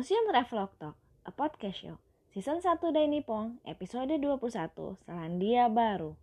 Museum 0.00 0.32
Travelog 0.32 0.72
Talk, 0.80 0.96
a 1.28 1.32
podcast 1.36 1.76
show. 1.76 2.00
Season 2.32 2.56
1 2.56 2.64
Dai 2.88 3.04
Nippon, 3.04 3.60
episode 3.68 4.16
21, 4.16 4.96
Selandia 5.04 5.68
Baru. 5.68 6.16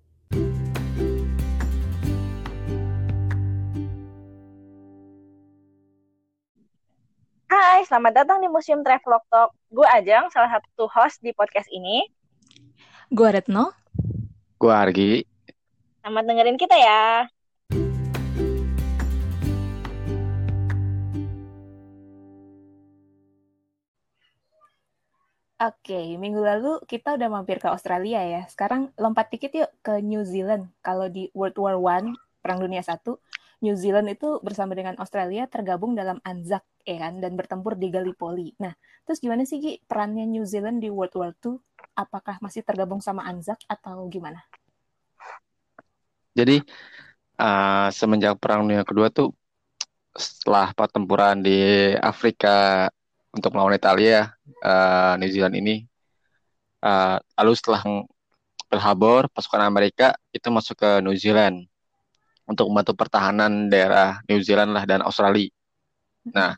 Hai, 7.45 7.86
selamat 7.86 8.26
datang 8.26 8.41
di 8.41 8.50
Museum 8.50 8.82
Travelog 8.82 9.21
Talk. 9.30 9.54
Gue 9.70 9.86
Ajeng, 9.94 10.25
salah 10.34 10.57
satu 10.57 10.89
host 10.89 11.21
di 11.21 11.30
podcast 11.38 11.70
ini. 11.70 12.02
Gue 13.14 13.30
Retno. 13.30 13.78
Gue 14.57 14.73
Argi. 14.73 15.21
Selamat 16.02 16.25
dengerin 16.25 16.58
kita 16.58 16.73
ya. 16.73 17.30
Oke, 25.57 26.21
minggu 26.21 26.38
lalu 26.38 26.77
kita 26.85 27.17
udah 27.17 27.34
mampir 27.34 27.57
ke 27.57 27.66
Australia 27.66 28.21
ya. 28.21 28.45
Sekarang 28.45 28.93
lompat 28.93 29.34
dikit 29.34 29.49
yuk 29.57 29.73
ke 29.81 30.05
New 30.05 30.21
Zealand. 30.21 30.70
Kalau 30.85 31.09
di 31.09 31.33
World 31.33 31.57
War 31.57 31.77
One, 31.81 32.13
Perang 32.45 32.61
Dunia 32.61 32.85
Satu, 32.85 33.17
New 33.66 33.73
Zealand 33.73 34.05
itu 34.05 34.38
bersama 34.45 34.77
dengan 34.77 34.93
Australia 35.02 35.49
tergabung 35.49 35.97
dalam 35.97 36.21
Anzac 36.21 36.61
ya 36.85 37.02
kan 37.02 37.17
dan 37.17 37.33
bertempur 37.33 37.73
di 37.73 37.89
Gallipoli. 37.89 38.53
Nah, 38.61 38.77
terus 39.02 39.17
gimana 39.17 39.49
sih 39.49 39.57
Gi 39.57 39.81
perannya 39.81 40.30
New 40.30 40.45
Zealand 40.45 40.77
di 40.77 40.93
World 40.93 41.17
War 41.17 41.33
II? 41.33 41.58
Apakah 41.97 42.38
masih 42.38 42.61
tergabung 42.61 43.02
sama 43.02 43.25
Anzac 43.25 43.58
atau 43.66 44.05
gimana? 44.13 44.45
Jadi 46.38 46.61
uh, 47.41 47.89
semenjak 47.89 48.38
Perang 48.38 48.69
Dunia 48.69 48.86
Kedua 48.86 49.09
tuh 49.09 49.33
setelah 50.14 50.69
pertempuran 50.77 51.42
di 51.42 51.58
Afrika 51.97 52.86
untuk 53.38 53.53
melawan 53.53 53.77
Italia, 53.77 54.33
uh, 54.66 55.13
New 55.21 55.30
Zealand 55.30 55.53
ini, 55.53 55.85
uh, 56.81 57.21
lalu 57.38 57.53
setelah 57.53 57.81
Pearl 58.67 59.30
pasukan 59.31 59.63
Amerika 59.63 60.17
itu 60.33 60.49
masuk 60.49 60.75
ke 60.75 60.89
New 61.05 61.16
Zealand 61.16 61.69
untuk 62.49 62.67
membantu 62.67 62.97
pertahanan 62.97 63.69
daerah 63.69 64.19
New 64.27 64.41
Zealand 64.41 64.73
lah 64.73 64.83
dan 64.89 65.05
Australia. 65.05 65.52
Nah, 66.27 66.58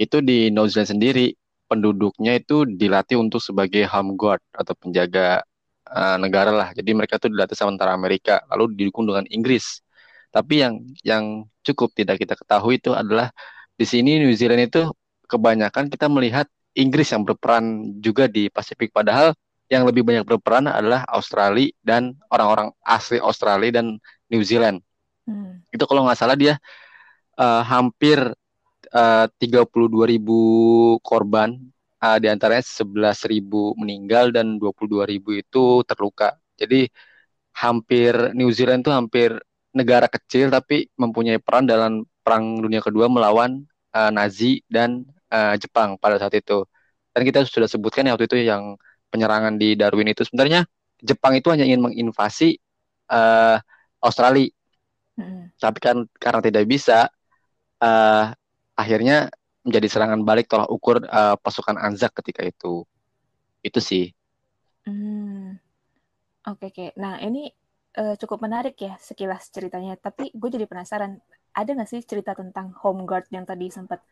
itu 0.00 0.20
di 0.24 0.48
New 0.54 0.64
Zealand 0.70 0.94
sendiri 0.96 1.34
penduduknya 1.68 2.38
itu 2.38 2.64
dilatih 2.68 3.18
untuk 3.20 3.40
sebagai 3.40 3.84
home 3.88 4.14
guard 4.14 4.40
atau 4.54 4.72
penjaga 4.76 5.42
uh, 5.88 6.16
negara 6.20 6.52
lah. 6.52 6.68
Jadi 6.76 6.90
mereka 6.92 7.16
itu 7.20 7.28
dilatih 7.32 7.56
sama 7.56 7.74
tentara 7.76 7.92
Amerika, 7.96 8.40
lalu 8.52 8.76
didukung 8.78 9.08
dengan 9.08 9.24
Inggris. 9.32 9.80
Tapi 10.32 10.60
yang 10.64 10.74
yang 11.06 11.24
cukup 11.64 11.94
tidak 11.96 12.20
kita 12.20 12.34
ketahui 12.36 12.76
itu 12.78 12.92
adalah 12.92 13.32
di 13.74 13.86
sini 13.88 14.22
New 14.22 14.34
Zealand 14.36 14.68
itu 14.70 14.86
kebanyakan 15.26 15.88
kita 15.90 16.06
melihat 16.08 16.46
Inggris 16.74 17.10
yang 17.14 17.22
berperan 17.22 17.96
juga 18.02 18.26
di 18.26 18.50
Pasifik 18.50 18.90
padahal 18.90 19.32
yang 19.72 19.88
lebih 19.88 20.04
banyak 20.04 20.26
berperan 20.28 20.68
adalah 20.68 21.06
Australia 21.08 21.72
dan 21.80 22.18
orang-orang 22.28 22.68
asli 22.84 23.16
Australia 23.16 23.80
dan 23.80 23.96
New 24.28 24.44
Zealand. 24.44 24.84
Hmm. 25.24 25.64
Itu 25.72 25.88
kalau 25.88 26.04
nggak 26.04 26.18
salah 26.20 26.36
dia 26.36 26.60
uh, 27.40 27.62
hampir 27.64 28.20
uh, 28.92 29.26
32 29.40 30.12
ribu 30.12 30.38
korban, 31.00 31.56
uh, 32.04 32.18
di 32.20 32.28
antaranya 32.28 32.60
11 32.60 33.32
ribu 33.32 33.72
meninggal 33.80 34.30
dan 34.30 34.60
22 34.60 35.08
ribu 35.08 35.32
itu 35.32 35.80
terluka. 35.88 36.36
Jadi 36.60 36.86
hampir 37.56 38.34
New 38.36 38.50
Zealand 38.52 38.84
itu 38.84 38.92
hampir 38.92 39.30
negara 39.74 40.06
kecil 40.06 40.52
tapi 40.52 40.92
mempunyai 40.94 41.40
peran 41.40 41.66
dalam 41.66 42.06
Perang 42.24 42.62
Dunia 42.62 42.80
Kedua 42.80 43.10
melawan 43.10 43.64
uh, 43.96 44.10
Nazi 44.12 44.62
dan 44.70 45.04
uh, 45.34 45.54
Jepang 45.58 45.98
pada 45.98 46.22
saat 46.22 46.34
itu. 46.38 46.62
Dan 47.10 47.26
kita 47.26 47.42
sudah 47.42 47.66
sebutkan 47.66 48.06
ya 48.06 48.14
waktu 48.14 48.30
itu 48.30 48.38
yang 48.46 48.78
penyerangan 49.10 49.58
di 49.58 49.74
Darwin 49.74 50.10
itu 50.10 50.22
sebenarnya 50.22 50.66
Jepang 51.02 51.34
itu 51.34 51.50
hanya 51.50 51.66
ingin 51.66 51.82
menginvasi 51.82 52.58
uh, 53.10 53.58
Australia 53.98 54.50
Hmm. 55.14 55.50
Tapi 55.58 55.78
kan 55.78 55.96
karena 56.18 56.40
tidak 56.42 56.64
bisa, 56.66 57.06
uh, 57.82 58.24
akhirnya 58.74 59.30
menjadi 59.64 59.86
serangan 59.88 60.20
balik 60.26 60.50
tolak 60.50 60.68
ukur 60.68 61.00
uh, 61.06 61.38
pasukan 61.38 61.78
Anzac 61.78 62.12
ketika 62.20 62.44
itu. 62.44 62.82
Itu 63.64 63.80
sih. 63.80 64.12
Hmm. 64.84 65.56
Oke, 66.44 66.68
okay, 66.68 66.68
oke. 66.68 66.76
Okay. 66.76 66.88
Nah, 67.00 67.16
ini 67.24 67.48
uh, 67.96 68.14
cukup 68.20 68.44
menarik 68.44 68.76
ya 68.76 69.00
sekilas 69.00 69.48
ceritanya. 69.48 69.96
Tapi 69.96 70.34
gue 70.34 70.48
jadi 70.52 70.68
penasaran, 70.68 71.16
ada 71.56 71.70
nggak 71.72 71.88
sih 71.88 72.02
cerita 72.04 72.36
tentang 72.36 72.76
Home 72.84 73.08
Guard 73.08 73.30
yang 73.32 73.48
tadi 73.48 73.72
sempat 73.72 74.04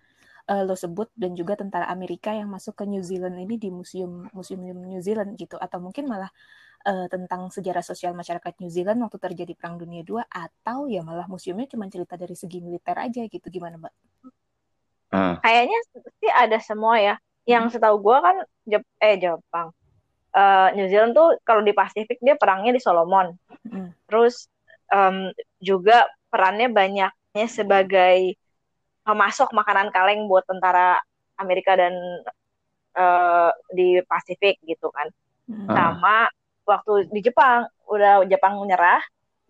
uh, 0.49 0.63
lo 0.67 0.75
sebut 0.75 1.11
dan 1.15 1.37
juga 1.39 1.55
tentara 1.59 1.87
Amerika 1.91 2.35
yang 2.35 2.51
masuk 2.51 2.79
ke 2.79 2.85
New 2.89 3.03
Zealand 3.05 3.39
ini 3.39 3.59
di 3.61 3.69
museum 3.71 4.27
museum 4.35 4.63
New 4.63 5.03
Zealand 5.03 5.39
gitu? 5.39 5.61
Atau 5.61 5.79
mungkin 5.79 6.09
malah 6.09 6.31
uh, 6.87 7.07
tentang 7.07 7.51
sejarah 7.51 7.83
sosial 7.85 8.13
masyarakat 8.17 8.59
New 8.59 8.71
Zealand 8.71 8.99
waktu 9.03 9.19
terjadi 9.19 9.53
Perang 9.55 9.79
Dunia 9.79 10.03
II 10.03 10.23
atau 10.27 10.91
ya 10.91 11.07
malah 11.07 11.27
museumnya 11.31 11.71
cuma 11.71 11.87
cerita 11.87 12.19
dari 12.19 12.35
segi 12.35 12.59
militer 12.59 12.97
aja 12.99 13.23
gitu 13.27 13.47
gimana 13.51 13.79
mbak? 13.79 13.95
Uh. 15.13 15.37
Kayaknya 15.45 15.79
sih 16.19 16.31
ada 16.33 16.59
semua 16.59 16.97
ya. 16.99 17.15
Yang 17.45 17.65
hmm. 17.69 17.73
setahu 17.75 17.97
gue 18.01 18.17
kan 18.23 18.37
Jep 18.63 18.85
eh 19.03 19.19
Jepang, 19.19 19.75
uh, 20.35 20.69
New 20.79 20.87
Zealand 20.87 21.13
tuh 21.15 21.39
kalau 21.43 21.63
di 21.67 21.75
Pasifik 21.75 22.19
dia 22.23 22.39
perangnya 22.39 22.73
di 22.75 22.81
Solomon. 22.83 23.35
Hmm. 23.67 23.91
Terus 24.07 24.47
um, 24.95 25.35
juga 25.59 26.07
perannya 26.31 26.71
banyaknya 26.71 27.47
sebagai 27.51 28.39
pemasok 29.03 29.51
makanan 29.51 29.91
kaleng 29.91 30.31
buat 30.31 30.47
tentara 30.47 30.99
Amerika 31.39 31.75
dan 31.75 31.95
uh, 32.95 33.51
di 33.75 33.99
Pasifik 34.07 34.63
gitu 34.63 34.91
kan. 34.95 35.11
Hmm. 35.51 35.69
Sama 35.71 36.31
waktu 36.67 37.11
di 37.11 37.21
Jepang 37.23 37.67
udah 37.91 38.25
Jepang 38.31 38.59
menyerah 38.63 39.03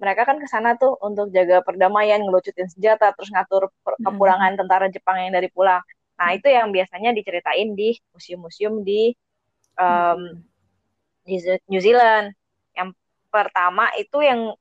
mereka 0.02 0.26
kan 0.26 0.42
ke 0.42 0.50
sana 0.50 0.74
tuh 0.74 0.98
untuk 0.98 1.30
jaga 1.30 1.62
perdamaian 1.62 2.18
ngelucutin 2.18 2.66
senjata 2.66 3.14
terus 3.14 3.30
ngatur 3.30 3.70
hmm. 3.70 4.02
kepulangan 4.02 4.58
tentara 4.58 4.90
Jepang 4.90 5.22
yang 5.22 5.32
dari 5.36 5.46
pulang 5.52 5.78
nah 6.18 6.34
itu 6.34 6.50
yang 6.50 6.74
biasanya 6.74 7.14
diceritain 7.14 7.72
di 7.78 7.94
museum-museum 8.10 8.82
di 8.82 9.14
um, 9.78 10.42
di 11.22 11.38
New 11.70 11.78
Zealand 11.78 12.34
yang 12.74 12.90
pertama 13.30 13.88
itu 13.94 14.20
yang 14.20 14.52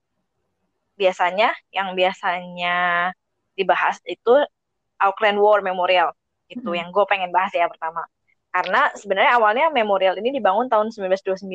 biasanya 0.96 1.58
yang 1.74 1.98
biasanya 1.98 3.10
dibahas 3.58 3.98
itu 4.06 4.46
Auckland 5.02 5.42
War 5.42 5.66
Memorial 5.66 6.14
itu 6.48 6.68
hmm. 6.68 6.78
yang 6.78 6.90
gue 6.94 7.06
pengen 7.10 7.34
bahas 7.34 7.52
ya 7.52 7.66
pertama 7.66 8.06
karena 8.52 8.92
sebenarnya 9.00 9.32
awalnya 9.40 9.66
memorial 9.72 10.20
ini 10.20 10.36
dibangun 10.36 10.68
tahun 10.68 10.92
1929 10.92 11.48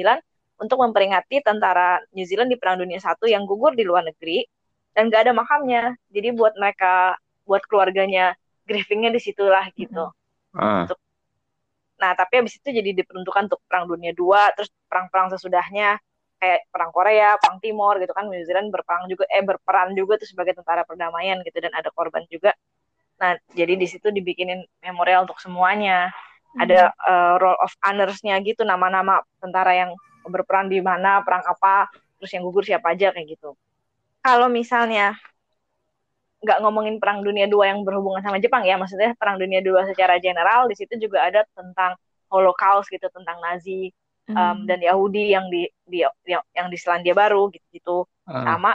untuk 0.56 0.78
memperingati 0.80 1.44
tentara 1.44 2.00
New 2.16 2.24
Zealand 2.24 2.48
di 2.48 2.56
Perang 2.56 2.80
Dunia 2.80 2.96
I 2.96 3.28
yang 3.28 3.44
gugur 3.44 3.76
di 3.76 3.84
luar 3.84 4.08
negeri 4.08 4.48
dan 4.96 5.12
gak 5.12 5.28
ada 5.28 5.32
makamnya. 5.36 5.92
Jadi 6.08 6.32
buat 6.32 6.56
mereka, 6.56 7.20
buat 7.44 7.60
keluarganya, 7.68 8.32
grievingnya 8.64 9.12
di 9.12 9.20
situlah 9.20 9.68
gitu. 9.76 10.08
Uh. 10.56 10.88
Untuk, 10.88 10.98
nah 12.00 12.16
tapi 12.16 12.40
habis 12.40 12.56
itu 12.56 12.72
jadi 12.72 12.96
diperuntukkan 12.96 13.52
untuk 13.52 13.60
Perang 13.68 13.84
Dunia 13.92 14.16
II, 14.16 14.32
terus 14.56 14.72
perang-perang 14.88 15.36
sesudahnya 15.36 16.00
kayak 16.40 16.68
Perang 16.72 16.92
Korea, 16.92 17.36
Perang 17.36 17.60
Timur 17.60 18.00
gitu 18.00 18.12
kan 18.16 18.28
New 18.32 18.40
Zealand 18.48 18.72
berperang 18.72 19.04
juga, 19.12 19.28
eh 19.28 19.44
berperan 19.44 19.92
juga 19.92 20.16
tuh 20.16 20.28
sebagai 20.28 20.56
tentara 20.56 20.84
perdamaian 20.88 21.44
gitu 21.44 21.60
dan 21.60 21.76
ada 21.76 21.92
korban 21.92 22.24
juga. 22.32 22.56
Nah 23.20 23.36
jadi 23.56 23.76
di 23.76 23.86
situ 23.88 24.08
dibikinin 24.12 24.64
memorial 24.84 25.24
untuk 25.28 25.40
semuanya. 25.40 26.12
Ada 26.56 26.88
uh, 26.88 27.34
roll 27.36 27.52
of 27.60 27.68
honors-nya 27.84 28.40
gitu 28.40 28.64
nama-nama 28.64 29.20
tentara 29.44 29.76
yang 29.76 29.92
berperan 30.24 30.72
di 30.72 30.80
mana, 30.80 31.20
perang 31.20 31.44
apa, 31.44 31.84
terus 32.16 32.32
yang 32.32 32.48
gugur 32.48 32.64
siapa 32.64 32.96
aja 32.96 33.12
kayak 33.12 33.36
gitu. 33.36 33.52
Kalau 34.24 34.48
misalnya 34.48 35.20
nggak 36.40 36.58
ngomongin 36.64 36.96
perang 36.96 37.20
dunia 37.20 37.44
dua 37.44 37.76
yang 37.76 37.84
berhubungan 37.84 38.24
sama 38.24 38.40
Jepang 38.40 38.64
ya, 38.64 38.80
maksudnya 38.80 39.12
perang 39.20 39.36
dunia 39.36 39.60
dua 39.60 39.84
secara 39.84 40.16
general 40.16 40.64
di 40.64 40.80
situ 40.80 40.96
juga 40.96 41.28
ada 41.28 41.44
tentang 41.52 41.92
Holocaust 42.32 42.88
gitu, 42.88 43.04
tentang 43.12 43.36
Nazi 43.44 43.92
hmm. 44.24 44.32
um, 44.32 44.58
dan 44.64 44.80
Yahudi 44.80 45.36
yang 45.36 45.52
di, 45.52 45.68
di 45.84 46.08
yang, 46.24 46.40
yang 46.56 46.72
di 46.72 46.80
Selandia 46.80 47.12
Baru 47.12 47.52
gitu-gitu, 47.52 48.08
uh. 48.08 48.32
sama 48.32 48.72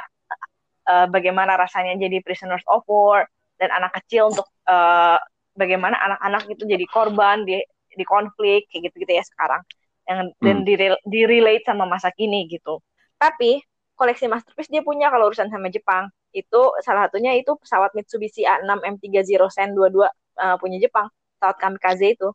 uh, 0.85 1.09
bagaimana 1.09 1.57
rasanya 1.57 1.97
jadi 1.97 2.21
prisoners 2.21 2.61
of 2.69 2.85
war 2.85 3.25
dan 3.61 3.69
anak 3.69 3.93
kecil 4.01 4.33
untuk 4.33 4.49
uh, 4.65 5.21
bagaimana 5.53 5.93
anak-anak 6.01 6.49
itu 6.49 6.65
jadi 6.65 6.85
korban 6.89 7.45
di 7.45 7.61
di 7.93 8.05
konflik 8.07 8.65
kayak 8.73 8.89
gitu-gitu 8.89 9.13
ya 9.13 9.23
sekarang 9.23 9.61
yang 10.09 10.19
hmm. 10.33 10.41
dan 10.41 10.57
di, 11.05 11.21
relate 11.29 11.63
sama 11.63 11.85
masa 11.85 12.09
kini 12.11 12.49
gitu. 12.49 12.81
Tapi 13.21 13.61
koleksi 13.95 14.25
masterpiece 14.25 14.71
dia 14.73 14.81
punya 14.81 15.13
kalau 15.13 15.29
urusan 15.29 15.47
sama 15.47 15.69
Jepang. 15.69 16.09
Itu 16.33 16.73
salah 16.81 17.07
satunya 17.07 17.37
itu 17.37 17.53
pesawat 17.59 17.93
Mitsubishi 17.93 18.47
A6 18.47 18.81
M30 18.81 19.39
Sen 19.51 19.77
22 19.77 20.01
uh, 20.01 20.09
punya 20.57 20.81
Jepang, 20.81 21.11
pesawat 21.37 21.57
kamikaze 21.59 22.17
itu. 22.17 22.29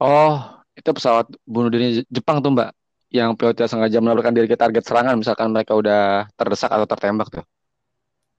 Oh, 0.00 0.40
itu 0.74 0.90
pesawat 0.90 1.28
bunuh 1.44 1.68
diri 1.68 2.02
Jepang 2.08 2.40
tuh, 2.40 2.50
Mbak. 2.56 2.70
Yang 3.10 3.30
pilotnya 3.36 3.66
sengaja 3.68 3.98
menabrakkan 4.00 4.32
diri 4.32 4.48
ke 4.48 4.56
target 4.56 4.86
serangan 4.86 5.18
misalkan 5.18 5.50
mereka 5.52 5.76
udah 5.76 6.30
terdesak 6.34 6.72
atau 6.72 6.86
tertembak 6.88 7.28
tuh. 7.28 7.44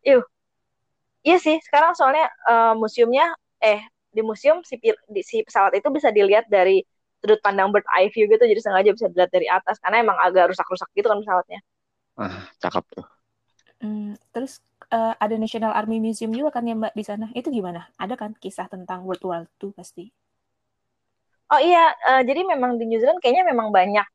Iya. 0.02 0.26
Iya 1.22 1.38
sih, 1.38 1.58
sekarang 1.62 1.94
soalnya 1.94 2.26
uh, 2.50 2.74
museumnya 2.74 3.34
eh 3.62 3.82
di 4.12 4.22
museum 4.26 4.60
si, 4.66 4.76
di, 4.82 5.22
si 5.22 5.46
pesawat 5.46 5.72
itu 5.78 5.88
bisa 5.94 6.12
dilihat 6.12 6.50
dari 6.52 6.84
sudut 7.22 7.40
pandang 7.46 7.70
bird 7.70 7.86
eye 7.94 8.10
view 8.10 8.26
gitu 8.26 8.42
jadi 8.42 8.60
sengaja 8.60 8.92
bisa 8.92 9.08
dilihat 9.14 9.32
dari 9.32 9.46
atas 9.46 9.78
karena 9.78 10.02
emang 10.02 10.18
agak 10.18 10.50
rusak-rusak 10.52 10.90
gitu 10.98 11.08
kan 11.08 11.22
pesawatnya. 11.22 11.60
Ah, 12.18 12.50
cakep 12.60 12.84
tuh. 12.98 13.06
Hmm, 13.82 14.14
terus 14.34 14.62
uh, 14.94 15.14
ada 15.18 15.38
National 15.38 15.74
Army 15.74 16.02
Museum 16.02 16.34
juga 16.34 16.58
kan 16.58 16.66
ya 16.66 16.74
Mbak 16.74 16.94
di 16.98 17.04
sana. 17.06 17.26
Itu 17.38 17.54
gimana? 17.54 17.90
Ada 18.02 18.18
kan 18.18 18.34
kisah 18.38 18.66
tentang 18.66 19.06
World 19.06 19.24
War 19.26 19.44
II 19.62 19.74
pasti? 19.74 20.10
Oh 21.52 21.62
iya, 21.62 21.94
uh, 22.10 22.22
jadi 22.26 22.46
memang 22.46 22.82
di 22.82 22.90
New 22.90 22.98
Zealand 22.98 23.22
kayaknya 23.22 23.46
memang 23.46 23.70
banyak 23.70 24.06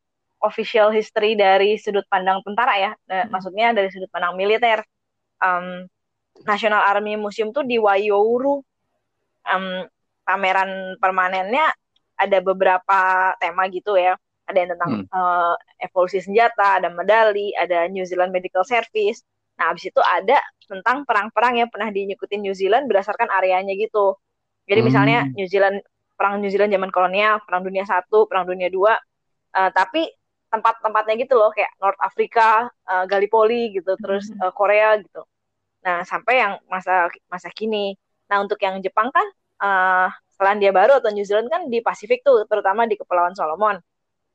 official 0.42 0.90
history 0.90 1.38
dari 1.38 1.78
sudut 1.78 2.04
pandang 2.10 2.42
tentara 2.42 2.74
ya. 2.76 2.92
hmm. 2.94 3.30
Maksudnya 3.30 3.70
dari 3.72 3.88
sudut 3.94 4.10
pandang 4.10 4.34
militer. 4.34 4.82
Um, 5.38 5.86
National 6.44 6.82
Army 6.84 7.16
Museum 7.16 7.54
tuh 7.54 7.64
di 7.64 7.80
Waiouru. 7.80 8.60
Um, 9.46 9.86
pameran 10.26 10.98
permanennya 10.98 11.70
ada 12.18 12.38
beberapa 12.42 13.30
tema 13.38 13.70
gitu 13.70 13.94
ya. 13.94 14.18
Ada 14.46 14.58
yang 14.58 14.70
tentang 14.74 14.92
hmm. 15.02 15.06
uh, 15.10 15.54
evolusi 15.78 16.18
senjata, 16.18 16.82
ada 16.82 16.90
medali, 16.90 17.54
ada 17.54 17.86
New 17.86 18.02
Zealand 18.02 18.34
Medical 18.34 18.66
Service. 18.66 19.22
Nah, 19.56 19.70
habis 19.70 19.86
itu 19.88 20.02
ada 20.02 20.42
tentang 20.66 21.06
perang-perang 21.06 21.62
yang 21.62 21.70
pernah 21.70 21.88
dinyukutin 21.94 22.42
New 22.42 22.54
Zealand 22.58 22.90
berdasarkan 22.90 23.30
areanya 23.30 23.72
gitu. 23.78 24.18
Jadi 24.66 24.80
hmm. 24.82 24.88
misalnya 24.90 25.18
New 25.30 25.46
Zealand 25.46 25.78
perang 26.18 26.42
New 26.42 26.50
Zealand 26.50 26.74
zaman 26.74 26.90
kolonial, 26.90 27.38
perang 27.46 27.62
dunia 27.62 27.86
satu, 27.86 28.26
perang 28.26 28.48
dunia 28.48 28.66
dua, 28.72 28.98
uh, 29.54 29.70
tapi 29.70 30.10
tempat-tempatnya 30.50 31.14
gitu 31.22 31.36
loh 31.36 31.52
kayak 31.52 31.70
North 31.78 32.00
Afrika, 32.00 32.70
uh, 32.88 33.04
Gallipoli 33.04 33.76
gitu, 33.76 33.94
terus 34.00 34.30
uh, 34.40 34.50
Korea 34.50 34.96
gitu. 34.98 35.22
Nah 35.86 36.02
sampai 36.02 36.42
yang 36.42 36.52
masa 36.66 37.06
masa 37.30 37.48
kini. 37.54 37.94
Nah 38.26 38.42
untuk 38.42 38.58
yang 38.58 38.82
Jepang 38.82 39.14
kan 39.14 39.26
uh, 39.62 40.10
Selandia 40.36 40.74
Baru 40.74 41.00
atau 41.00 41.08
New 41.14 41.24
Zealand 41.24 41.48
kan 41.48 41.70
di 41.72 41.80
Pasifik 41.80 42.20
tuh, 42.20 42.44
terutama 42.44 42.84
di 42.84 42.98
Kepulauan 43.00 43.32
Solomon. 43.32 43.80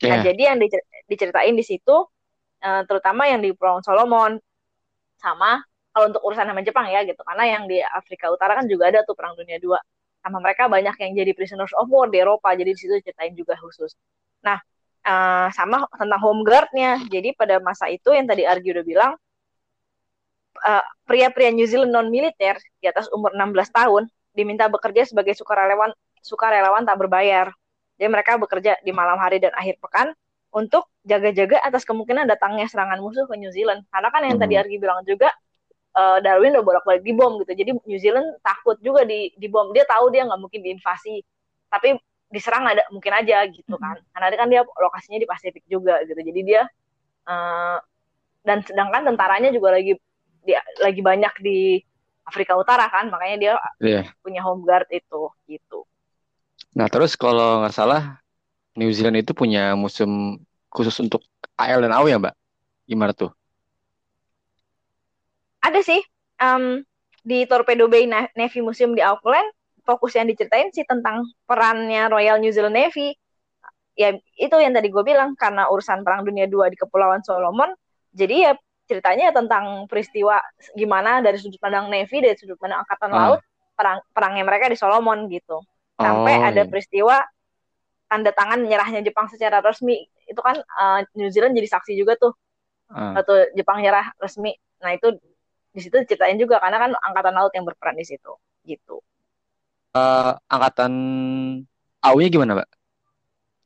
Yeah. 0.01 0.17
Nah, 0.17 0.17
ya. 0.25 0.33
jadi 0.33 0.41
yang 0.53 0.57
diceritain 1.05 1.53
di 1.53 1.61
situ, 1.61 1.93
uh, 2.65 2.81
terutama 2.89 3.29
yang 3.29 3.43
di 3.45 3.53
Kepulauan 3.53 3.85
Solomon, 3.85 4.41
sama 5.21 5.61
kalau 5.93 6.09
untuk 6.09 6.23
urusan 6.25 6.49
sama 6.49 6.65
Jepang 6.65 6.89
ya 6.89 7.05
gitu, 7.05 7.21
karena 7.21 7.45
yang 7.45 7.63
di 7.69 7.77
Afrika 7.83 8.33
Utara 8.33 8.57
kan 8.57 8.65
juga 8.65 8.89
ada 8.89 9.05
tuh 9.05 9.13
Perang 9.13 9.37
Dunia 9.37 9.61
II. 9.61 9.77
Sama 10.21 10.37
mereka 10.41 10.65
banyak 10.69 10.95
yang 11.01 11.11
jadi 11.17 11.31
prisoners 11.37 11.73
of 11.77 11.89
war 11.89 12.09
di 12.09 12.17
Eropa, 12.17 12.53
jadi 12.57 12.73
di 12.73 12.79
situ 12.79 12.97
ceritain 13.01 13.37
juga 13.37 13.53
khusus. 13.61 13.93
Nah, 14.41 14.57
uh, 15.05 15.49
sama 15.53 15.85
tentang 15.93 16.21
home 16.21 16.41
guard-nya. 16.41 17.01
Jadi 17.09 17.33
pada 17.37 17.61
masa 17.61 17.89
itu 17.89 18.09
yang 18.13 18.25
tadi 18.25 18.45
Argi 18.45 18.69
udah 18.73 18.85
bilang, 18.85 19.11
pria 20.51 20.83
pria-pria 21.07 21.49
New 21.51 21.67
Zealand 21.67 21.91
non 21.91 22.07
militer 22.11 22.59
di 22.79 22.87
atas 22.87 23.07
umur 23.11 23.31
16 23.33 23.71
tahun 23.71 24.03
diminta 24.31 24.67
bekerja 24.71 25.07
sebagai 25.07 25.35
sukarelawan 25.35 25.91
sukarelawan 26.21 26.85
tak 26.85 26.99
berbayar. 27.01 27.51
Jadi 27.97 28.09
mereka 28.09 28.37
bekerja 28.37 28.77
di 28.81 28.91
malam 28.93 29.17
hari 29.19 29.37
dan 29.37 29.53
akhir 29.53 29.77
pekan 29.77 30.13
untuk 30.51 30.89
jaga-jaga 31.07 31.61
atas 31.63 31.87
kemungkinan 31.87 32.27
datangnya 32.27 32.67
serangan 32.67 32.99
musuh 32.99 33.25
ke 33.25 33.35
New 33.37 33.51
Zealand. 33.53 33.85
Karena 33.89 34.09
kan 34.11 34.21
yang 34.25 34.37
hmm. 34.37 34.43
tadi 34.43 34.53
Argi 34.57 34.77
bilang 34.81 34.99
juga 35.07 35.29
uh, 35.95 36.17
Darwin 36.19 36.55
udah 36.55 36.65
bolak-balik 36.65 37.03
dibom 37.03 37.39
gitu. 37.43 37.53
Jadi 37.55 37.71
New 37.87 37.99
Zealand 37.99 38.27
takut 38.43 38.77
juga 38.83 39.07
di 39.07 39.31
dibom. 39.39 39.71
Dia 39.71 39.87
tahu 39.87 40.11
dia 40.11 40.27
nggak 40.27 40.39
mungkin 40.39 40.59
diinvasi, 40.61 41.23
tapi 41.71 41.95
diserang 42.31 42.63
ada 42.63 42.83
mungkin 42.91 43.11
aja 43.11 43.47
gitu 43.47 43.75
kan. 43.79 43.99
Hmm. 43.99 44.09
Karena 44.15 44.35
kan 44.39 44.47
dia 44.51 44.61
lokasinya 44.65 45.19
di 45.19 45.27
Pasifik 45.27 45.63
juga 45.67 46.03
gitu. 46.03 46.19
Jadi 46.19 46.41
dia 46.43 46.61
uh, 47.27 47.77
dan 48.41 48.65
sedangkan 48.65 49.13
tentaranya 49.13 49.53
juga 49.53 49.77
lagi 49.77 49.95
dia 50.41 50.59
lagi 50.81 51.01
banyak 51.01 51.33
di 51.41 51.81
Afrika 52.25 52.53
Utara 52.55 52.87
kan, 52.87 53.09
makanya 53.09 53.37
dia 53.37 53.53
yeah. 53.81 54.05
punya 54.21 54.41
home 54.45 54.63
guard 54.63 54.87
itu 54.93 55.29
gitu. 55.49 55.85
Nah 56.77 56.87
terus 56.87 57.17
kalau 57.19 57.65
nggak 57.65 57.75
salah 57.75 58.21
New 58.77 58.91
Zealand 58.95 59.19
itu 59.19 59.35
punya 59.35 59.75
museum 59.75 60.39
khusus 60.71 60.95
untuk 61.03 61.25
AL 61.59 61.83
dan 61.83 61.91
AW 61.91 62.07
ya 62.07 62.17
mbak? 62.21 62.35
Gimana 62.87 63.11
tuh? 63.11 63.31
Ada 65.61 65.83
sih 65.83 66.01
um, 66.41 66.81
di 67.21 67.45
Torpedo 67.45 67.85
Bay 67.91 68.07
Navy 68.09 68.59
Museum 68.63 68.97
di 68.97 69.03
Auckland 69.03 69.45
fokus 69.83 70.15
yang 70.15 70.29
diceritain 70.29 70.69
sih 70.71 70.85
tentang 70.85 71.25
perannya 71.45 72.07
Royal 72.09 72.37
New 72.39 72.53
Zealand 72.53 72.77
Navy. 72.77 73.17
Ya 73.97 74.15
itu 74.39 74.55
yang 74.55 74.71
tadi 74.71 74.87
gue 74.87 75.03
bilang 75.03 75.35
karena 75.35 75.67
urusan 75.67 76.07
Perang 76.07 76.23
Dunia 76.23 76.47
II 76.47 76.63
di 76.71 76.79
Kepulauan 76.79 77.21
Solomon, 77.27 77.75
jadi 78.15 78.35
ya 78.49 78.51
ceritanya 78.91 79.31
tentang 79.31 79.87
peristiwa 79.87 80.43
gimana 80.75 81.23
dari 81.23 81.39
sudut 81.39 81.55
pandang 81.63 81.87
Navy 81.87 82.19
dari 82.19 82.35
sudut 82.35 82.59
pandang 82.59 82.83
angkatan 82.83 83.09
uh. 83.11 83.15
laut 83.15 83.41
perang 83.71 84.03
perangnya 84.11 84.43
mereka 84.43 84.67
di 84.67 84.75
Solomon 84.75 85.31
gitu 85.31 85.63
sampai 85.95 86.35
oh, 86.35 86.47
ada 86.51 86.61
iya. 86.61 86.67
peristiwa 86.67 87.23
tanda 88.11 88.35
tangan 88.35 88.59
menyerahnya 88.59 88.99
Jepang 88.99 89.31
secara 89.31 89.63
resmi 89.63 90.03
itu 90.27 90.41
kan 90.43 90.59
uh, 90.59 90.99
New 91.15 91.31
Zealand 91.31 91.55
jadi 91.55 91.71
saksi 91.71 91.95
juga 91.95 92.19
tuh 92.19 92.35
uh. 92.91 93.15
waktu 93.15 93.55
Jepang 93.55 93.79
nyerah 93.79 94.11
resmi 94.19 94.51
nah 94.83 94.91
itu 94.91 95.15
di 95.71 95.79
situ 95.79 95.95
ceritain 96.03 96.35
juga 96.35 96.59
karena 96.59 96.83
kan 96.83 96.91
angkatan 96.99 97.31
laut 97.31 97.55
yang 97.55 97.63
berperan 97.63 97.95
di 97.95 98.03
situ 98.03 98.35
gitu 98.67 98.99
uh, 99.95 100.35
angkatan 100.51 100.91
AU-nya 102.01 102.29
gimana 102.33 102.51
mbak? 102.59 102.69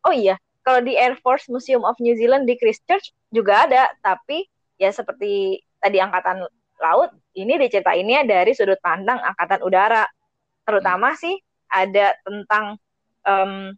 Oh 0.06 0.14
iya 0.14 0.38
kalau 0.66 0.82
di 0.82 0.98
Air 0.98 1.14
Force 1.22 1.46
Museum 1.48 1.86
of 1.86 1.96
New 2.02 2.18
Zealand 2.18 2.50
di 2.50 2.58
Christchurch 2.58 3.14
juga 3.30 3.70
ada 3.70 3.94
tapi 4.02 4.50
ya 4.76 4.92
seperti 4.92 5.64
tadi 5.80 5.98
angkatan 6.00 6.44
laut 6.80 7.12
ini 7.36 7.56
diceritainnya 7.60 8.28
dari 8.28 8.52
sudut 8.52 8.80
pandang 8.84 9.20
angkatan 9.24 9.64
udara 9.64 10.04
terutama 10.68 11.14
hmm. 11.14 11.20
sih 11.20 11.36
ada 11.72 12.16
tentang 12.24 12.80
pilot 13.26 13.74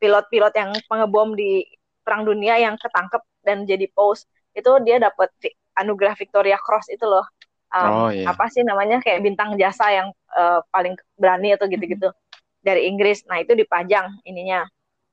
pilot-pilot 0.00 0.54
yang 0.56 0.70
pengebom 0.88 1.36
di 1.36 1.64
perang 2.00 2.24
dunia 2.24 2.56
yang 2.56 2.80
ketangkep 2.80 3.22
dan 3.44 3.68
jadi 3.68 3.84
pose 3.92 4.24
itu 4.56 4.70
dia 4.84 4.96
dapat 4.96 5.28
anugerah 5.76 6.16
Victoria 6.16 6.56
Cross 6.56 6.88
itu 6.88 7.04
loh 7.04 7.24
um, 7.72 8.08
oh, 8.08 8.10
iya. 8.12 8.30
apa 8.30 8.48
sih 8.48 8.64
namanya 8.64 9.02
kayak 9.04 9.20
bintang 9.20 9.56
jasa 9.60 9.92
yang 9.92 10.08
uh, 10.32 10.64
paling 10.72 10.96
berani 11.20 11.52
atau 11.52 11.68
gitu-gitu 11.68 12.08
hmm. 12.08 12.18
dari 12.64 12.88
Inggris 12.88 13.24
nah 13.28 13.40
itu 13.40 13.52
dipajang 13.52 14.16
ininya 14.24 14.64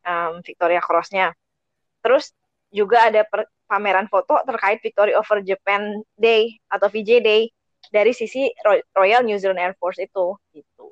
um, 0.07 0.39
Victoria 0.43 0.79
Crossnya 0.79 1.35
terus 2.03 2.31
juga 2.73 3.05
ada 3.07 3.21
per, 3.21 3.45
pameran 3.69 4.09
foto 4.09 4.41
terkait 4.43 4.81
Victory 4.81 5.13
over 5.13 5.45
Japan 5.45 6.01
Day 6.17 6.57
atau 6.67 6.89
VJ 6.89 7.21
Day 7.21 7.53
dari 7.93 8.11
sisi 8.11 8.49
Royal 8.97 9.21
New 9.21 9.37
Zealand 9.37 9.61
Air 9.61 9.73
Force 9.77 10.01
itu 10.01 10.33
gitu. 10.57 10.89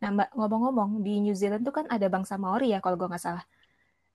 Nah 0.00 0.08
Mbak 0.12 0.30
ngomong-ngomong 0.36 1.04
di 1.04 1.20
New 1.20 1.36
Zealand 1.36 1.64
tuh 1.64 1.76
kan 1.76 1.84
ada 1.92 2.08
bangsa 2.08 2.40
Maori 2.40 2.72
ya 2.72 2.80
kalau 2.80 2.96
gue 2.96 3.08
nggak 3.08 3.20
salah. 3.20 3.44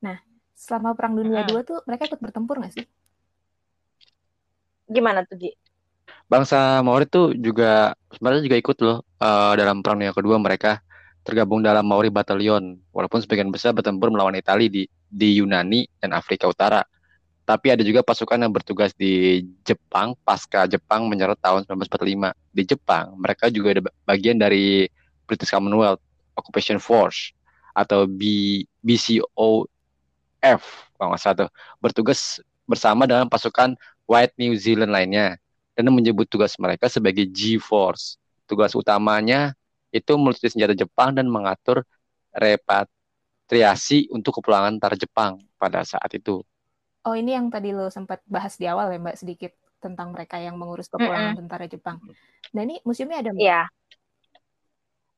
Nah 0.01 0.17
selama 0.57 0.97
Perang 0.97 1.15
Dunia 1.15 1.45
II 1.45 1.61
tuh 1.61 1.85
mereka 1.85 2.09
ikut 2.09 2.19
bertempur 2.19 2.57
nggak 2.57 2.73
sih? 2.73 2.85
Gimana 4.89 5.21
tuh 5.25 5.37
Gi? 5.37 5.53
Bangsa 6.29 6.81
Maori 6.81 7.05
tuh 7.05 7.33
juga 7.37 7.93
sebenarnya 8.13 8.41
juga 8.41 8.57
ikut 8.57 8.77
loh 8.81 8.97
uh, 9.21 9.53
dalam 9.53 9.85
Perang 9.85 9.97
Dunia 10.01 10.13
Kedua 10.13 10.37
mereka 10.41 10.81
tergabung 11.25 11.61
dalam 11.61 11.85
Maori 11.85 12.09
Battalion 12.09 12.77
walaupun 12.89 13.21
sebagian 13.21 13.53
besar 13.53 13.73
bertempur 13.73 14.09
melawan 14.09 14.33
Italia 14.33 14.69
di 14.69 14.83
di 15.09 15.41
Yunani 15.41 15.89
dan 15.97 16.13
Afrika 16.13 16.45
Utara 16.45 16.85
tapi 17.49 17.73
ada 17.73 17.81
juga 17.81 18.05
pasukan 18.05 18.37
yang 18.37 18.53
bertugas 18.53 18.93
di 18.93 19.41
Jepang 19.65 20.13
pasca 20.21 20.69
Jepang 20.69 21.09
menyerah 21.09 21.33
tahun 21.33 21.65
1945. 21.65 22.29
Di 22.53 22.61
Jepang, 22.61 23.17
mereka 23.17 23.49
juga 23.49 23.73
ada 23.73 23.81
bagian 24.05 24.37
dari 24.37 24.85
British 25.25 25.49
Commonwealth 25.49 25.97
Occupation 26.37 26.77
Force 26.77 27.33
atau 27.73 28.05
B, 28.05 28.21
BCOF 28.85 29.25
kalau 30.93 31.09
nggak 31.09 31.21
salah 31.25 31.49
bertugas 31.81 32.37
bersama 32.69 33.09
dengan 33.09 33.25
pasukan 33.25 33.73
White 34.05 34.37
New 34.37 34.53
Zealand 34.53 34.93
lainnya 34.93 35.41
dan 35.73 35.89
menyebut 35.89 36.29
tugas 36.29 36.53
mereka 36.61 36.85
sebagai 36.85 37.25
G-Force. 37.25 38.21
Tugas 38.45 38.77
utamanya 38.77 39.57
itu 39.89 40.13
meluncurkan 40.21 40.53
senjata 40.53 40.77
Jepang 40.77 41.17
dan 41.17 41.25
mengatur 41.25 41.81
repatriasi 43.49 44.13
untuk 44.13 44.37
kepulangan 44.37 44.77
tentara 44.77 44.93
Jepang 44.93 45.41
pada 45.57 45.81
saat 45.81 46.13
itu. 46.13 46.45
Oh 47.01 47.17
ini 47.17 47.33
yang 47.33 47.49
tadi 47.49 47.73
lo 47.73 47.89
sempat 47.89 48.21
bahas 48.29 48.53
di 48.61 48.69
awal 48.69 48.93
ya 48.93 49.01
Mbak 49.01 49.17
sedikit 49.17 49.57
tentang 49.81 50.13
mereka 50.13 50.37
yang 50.37 50.53
mengurus 50.53 50.85
kepulangan 50.85 51.33
mm 51.33 51.33
-hmm. 51.33 51.41
tentara 51.41 51.65
Jepang. 51.65 51.97
Nah 52.53 52.61
ini 52.61 52.77
museumnya 52.85 53.25
ada 53.25 53.33
Mbak? 53.33 53.41
Iya. 53.41 53.61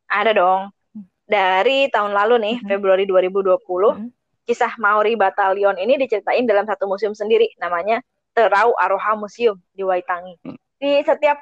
Ada 0.07 0.31
dong. 0.31 0.61
Hmm. 0.95 1.05
Dari 1.27 1.91
tahun 1.91 2.15
lalu 2.15 2.35
nih, 2.39 2.55
mm 2.55 2.63
-hmm. 2.63 2.71
Februari 2.71 3.03
2020, 3.03 3.43
mm 3.43 3.59
-hmm. 4.00 4.07
kisah 4.47 4.73
Maori 4.79 5.19
Batalion 5.19 5.75
ini 5.75 6.00
diceritain 6.00 6.47
dalam 6.47 6.63
satu 6.63 6.88
museum 6.88 7.11
sendiri, 7.11 7.51
namanya 7.59 8.00
Terau 8.31 8.71
Aroha 8.79 9.19
Museum 9.19 9.59
di 9.75 9.83
Waitangi. 9.83 10.39
Mm. 10.47 10.55
Di 10.79 11.03
setiap 11.03 11.35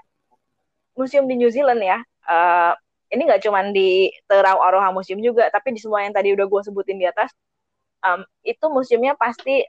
museum 0.97 1.29
di 1.29 1.37
New 1.37 1.53
Zealand 1.53 1.85
ya, 1.85 2.01
uh, 2.25 2.73
ini 3.09 3.21
nggak 3.25 3.41
cuma 3.41 3.65
di 3.73 4.13
Terau 4.29 4.61
Aroha 4.61 4.93
Museum 4.93 5.19
juga, 5.21 5.49
tapi 5.49 5.73
di 5.73 5.79
semua 5.81 6.05
yang 6.05 6.13
tadi 6.13 6.33
udah 6.33 6.45
gue 6.45 6.61
sebutin 6.61 7.01
di 7.01 7.09
atas, 7.09 7.33
um, 8.05 8.21
itu 8.45 8.65
museumnya 8.69 9.17
pasti 9.17 9.65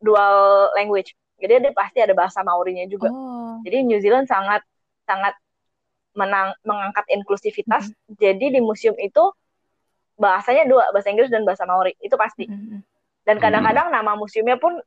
dual 0.00 0.68
language. 0.76 1.16
Jadi 1.40 1.64
ada 1.64 1.70
pasti 1.72 1.98
ada 2.04 2.12
bahasa 2.12 2.44
Maorinya 2.44 2.84
juga. 2.86 3.08
Oh. 3.08 3.58
Jadi 3.64 3.82
New 3.88 3.98
Zealand 3.98 4.28
sangat 4.28 4.60
sangat 5.08 5.34
menang, 6.14 6.54
mengangkat 6.62 7.04
inklusivitas. 7.10 7.88
Mm 7.88 7.92
-hmm. 7.92 8.14
Jadi 8.20 8.46
di 8.54 8.60
museum 8.60 8.94
itu 9.00 9.32
bahasanya 10.14 10.64
dua 10.70 10.86
bahasa 10.94 11.10
Inggris 11.10 11.30
dan 11.30 11.42
bahasa 11.42 11.66
Maori 11.66 11.98
itu 11.98 12.14
pasti 12.14 12.46
mm-hmm. 12.46 12.80
dan 13.26 13.36
kadang-kadang 13.42 13.90
nama 13.90 14.14
museumnya 14.14 14.54
pun 14.58 14.78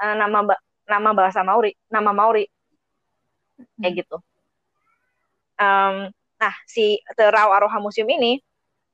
uh, 0.00 0.14
nama 0.16 0.56
nama 0.88 1.10
bahasa 1.12 1.44
Maori 1.44 1.76
nama 1.92 2.10
Maori 2.16 2.48
kayak 3.78 3.92
gitu 4.04 4.16
um, 5.60 6.08
nah 6.42 6.54
si 6.66 6.98
Terau 7.14 7.54
Aroha 7.54 7.78
Museum 7.78 8.10
ini 8.10 8.42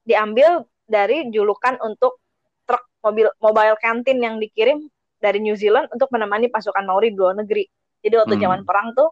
diambil 0.05 0.69
dari 0.85 1.33
julukan 1.33 1.81
untuk 1.81 2.21
truk 2.69 2.85
mobil 3.01 3.33
mobile 3.41 3.77
kantin 3.81 4.21
yang 4.21 4.37
dikirim 4.37 4.85
dari 5.17 5.41
New 5.41 5.57
Zealand 5.57 5.89
untuk 5.89 6.13
menemani 6.13 6.53
pasukan 6.53 6.85
Maori 6.85 7.09
di 7.13 7.17
luar 7.17 7.41
negeri 7.41 7.65
jadi 8.05 8.21
waktu 8.21 8.37
hmm. 8.37 8.45
zaman 8.45 8.61
perang 8.69 8.93
tuh 8.93 9.09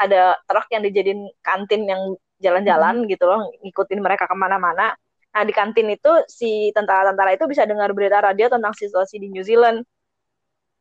ada 0.00 0.40
truk 0.48 0.72
yang 0.72 0.88
dijadiin 0.88 1.28
kantin 1.44 1.84
yang 1.84 2.16
jalan-jalan 2.40 3.04
hmm. 3.04 3.08
gitu 3.12 3.28
loh 3.28 3.52
ngikutin 3.60 4.00
mereka 4.00 4.24
ke 4.24 4.32
mana-mana 4.32 4.96
Nah 5.36 5.44
di 5.44 5.52
kantin 5.52 5.92
itu 5.92 6.08
si 6.32 6.72
tentara-tentara 6.72 7.36
itu 7.36 7.44
bisa 7.44 7.68
dengar 7.68 7.92
berita 7.92 8.24
radio 8.24 8.48
tentang 8.48 8.72
situasi 8.72 9.20
di 9.20 9.28
New 9.28 9.44
Zealand. 9.44 9.84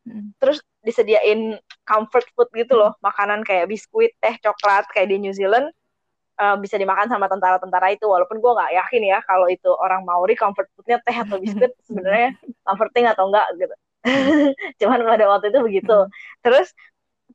Hmm. 0.08 0.32
Terus 0.40 0.64
disediain 0.80 1.60
comfort 1.84 2.24
food 2.32 2.48
gitu 2.56 2.80
loh, 2.80 2.96
makanan 3.04 3.44
kayak 3.44 3.68
biskuit, 3.68 4.16
teh, 4.24 4.40
coklat 4.40 4.88
kayak 4.96 5.12
di 5.12 5.20
New 5.20 5.36
Zealand 5.36 5.75
uh, 6.39 6.56
bisa 6.60 6.75
dimakan 6.75 7.08
sama 7.08 7.25
tentara-tentara 7.32 7.96
itu. 7.96 8.06
Walaupun 8.08 8.39
gue 8.39 8.51
nggak 8.51 8.72
yakin 8.75 9.01
ya 9.04 9.20
kalau 9.24 9.48
itu 9.48 9.70
orang 9.72 10.04
Maori 10.04 10.36
comfort 10.36 10.68
foodnya 10.75 11.00
teh 11.04 11.15
atau 11.15 11.39
biskuit 11.39 11.74
sebenarnya 11.88 12.36
comforting 12.63 13.06
atau 13.08 13.32
enggak 13.32 13.48
gitu. 13.60 13.75
Cuman 14.84 15.00
pada 15.04 15.25
waktu 15.32 15.50
itu 15.50 15.60
begitu. 15.63 15.98
Hmm. 15.98 16.12
Terus 16.46 16.68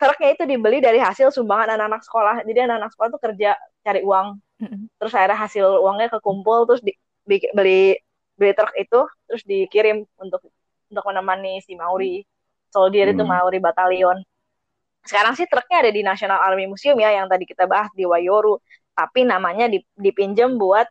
truknya 0.01 0.29
itu 0.33 0.45
dibeli 0.49 0.79
dari 0.81 0.97
hasil 1.03 1.35
sumbangan 1.35 1.77
anak-anak 1.77 2.03
sekolah. 2.07 2.35
Jadi 2.47 2.59
anak-anak 2.65 2.91
sekolah 2.95 3.09
tuh 3.13 3.23
kerja 3.23 3.51
cari 3.83 4.01
uang. 4.05 4.27
Hmm. 4.61 4.87
Terus 5.01 5.13
akhirnya 5.17 5.39
hasil 5.41 5.67
uangnya 5.81 6.09
kekumpul 6.21 6.69
terus 6.69 6.83
di, 6.85 6.93
beli 7.27 7.97
beli 8.37 8.53
truk 8.57 8.73
itu 8.77 9.01
terus 9.29 9.43
dikirim 9.45 10.01
untuk 10.17 10.41
untuk 10.89 11.05
menemani 11.05 11.61
si 11.61 11.77
Maori 11.77 12.25
soldier 12.73 13.11
hmm. 13.11 13.15
itu 13.19 13.23
Maori 13.27 13.59
Batalion. 13.61 14.19
Sekarang 15.01 15.33
sih 15.33 15.49
truknya 15.49 15.81
ada 15.81 15.91
di 15.93 16.05
National 16.05 16.41
Army 16.45 16.69
Museum 16.69 16.97
ya 17.01 17.11
yang 17.17 17.27
tadi 17.27 17.49
kita 17.49 17.65
bahas 17.65 17.89
di 17.97 18.05
Wayoru, 18.05 18.61
tapi 19.01 19.25
namanya 19.25 19.65
dipinjam 19.97 20.61
buat 20.61 20.85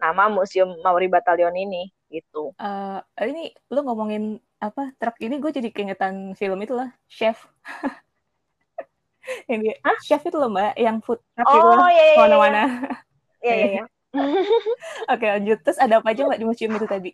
nama 0.00 0.32
Museum 0.32 0.80
Maori 0.80 1.12
Batalion 1.12 1.52
ini 1.52 1.92
gitu. 2.08 2.56
Uh, 2.56 3.04
ini 3.20 3.52
lu 3.68 3.84
ngomongin 3.84 4.40
apa 4.64 4.96
truk 4.96 5.20
ini 5.20 5.36
gue 5.36 5.52
jadi 5.52 5.68
keingetan 5.68 6.32
film 6.40 6.56
itu 6.64 6.72
lah 6.72 6.88
Chef. 7.04 7.36
ini 9.52 9.76
Hah? 9.84 9.98
Chef 10.00 10.24
itu 10.24 10.40
loh 10.40 10.48
mbak 10.48 10.72
yang 10.80 11.04
food 11.04 11.20
truck 11.36 11.44
oh, 11.44 11.52
gitu 11.52 11.68
iya, 11.68 11.84
iya, 11.92 12.04
iya. 12.08 12.16
mana-mana. 12.16 12.62
Iya 13.40 13.54
iya. 13.56 13.68
iya. 13.72 13.84
Oke 15.12 15.24
lanjut. 15.28 15.58
Terus 15.64 15.80
ada 15.80 16.00
apa 16.00 16.12
aja 16.12 16.24
mbak 16.24 16.40
di 16.40 16.44
museum 16.48 16.76
itu 16.76 16.88
tadi? 16.88 17.12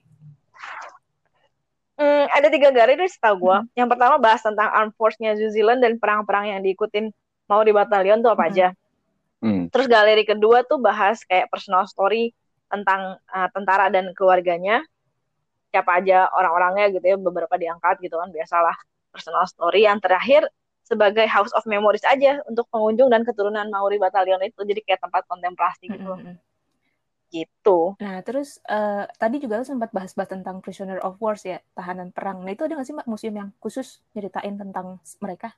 Hmm, 1.96 2.26
ada 2.28 2.50
tiga 2.50 2.70
garis 2.70 3.18
setahu 3.18 3.50
gue. 3.50 3.56
Hmm. 3.62 3.70
Yang 3.78 3.88
pertama 3.94 4.14
bahas 4.18 4.42
tentang 4.42 4.70
armed 4.70 4.94
force-nya 4.94 5.34
New 5.34 5.50
Zealand 5.50 5.82
dan 5.82 6.02
perang-perang 6.02 6.50
yang 6.50 6.60
diikutin 6.66 7.14
mau 7.46 7.62
di 7.62 7.70
batalion 7.70 8.22
tuh 8.22 8.30
apa 8.34 8.46
hmm. 8.46 8.50
aja. 8.54 8.66
Hmm. 9.46 9.64
Terus 9.70 9.86
galeri 9.86 10.26
kedua 10.26 10.66
tuh 10.66 10.82
bahas 10.82 11.22
kayak 11.22 11.46
personal 11.46 11.86
story 11.86 12.34
tentang 12.66 13.22
uh, 13.30 13.48
tentara 13.54 13.86
dan 13.94 14.10
keluarganya. 14.18 14.82
Siapa 15.70 16.02
aja 16.02 16.26
orang-orangnya 16.34 16.90
gitu 16.98 17.06
ya, 17.06 17.16
beberapa 17.20 17.54
diangkat 17.54 18.02
gitu 18.02 18.18
kan 18.18 18.34
biasalah 18.34 18.74
personal 19.14 19.46
story. 19.46 19.86
Yang 19.86 20.02
terakhir 20.02 20.42
sebagai 20.82 21.26
House 21.30 21.54
of 21.54 21.66
Memories 21.70 22.06
aja 22.06 22.42
untuk 22.46 22.66
pengunjung 22.74 23.10
dan 23.10 23.22
keturunan 23.22 23.66
Maori 23.70 24.02
Batalion 24.02 24.42
itu 24.42 24.62
jadi 24.66 24.82
kayak 24.82 25.00
tempat 25.06 25.22
kontemplasi 25.30 25.90
gitu. 25.90 26.10
-hmm. 26.14 26.34
hmm 26.34 26.46
gitu. 27.30 27.98
Nah, 27.98 28.22
terus 28.22 28.62
uh, 28.70 29.04
tadi 29.18 29.42
juga 29.42 29.62
sempat 29.66 29.90
bahas-bahas 29.90 30.30
tentang 30.30 30.62
prisoner 30.62 31.02
of 31.02 31.18
wars 31.18 31.42
ya, 31.42 31.58
tahanan 31.74 32.14
perang. 32.14 32.42
Nah, 32.42 32.54
itu 32.54 32.64
ada 32.64 32.78
nggak 32.78 32.86
sih 32.86 32.94
Mbak 32.94 33.08
museum 33.10 33.34
yang 33.34 33.50
khusus 33.58 34.00
nyeritain 34.14 34.54
tentang 34.56 35.02
mereka? 35.18 35.54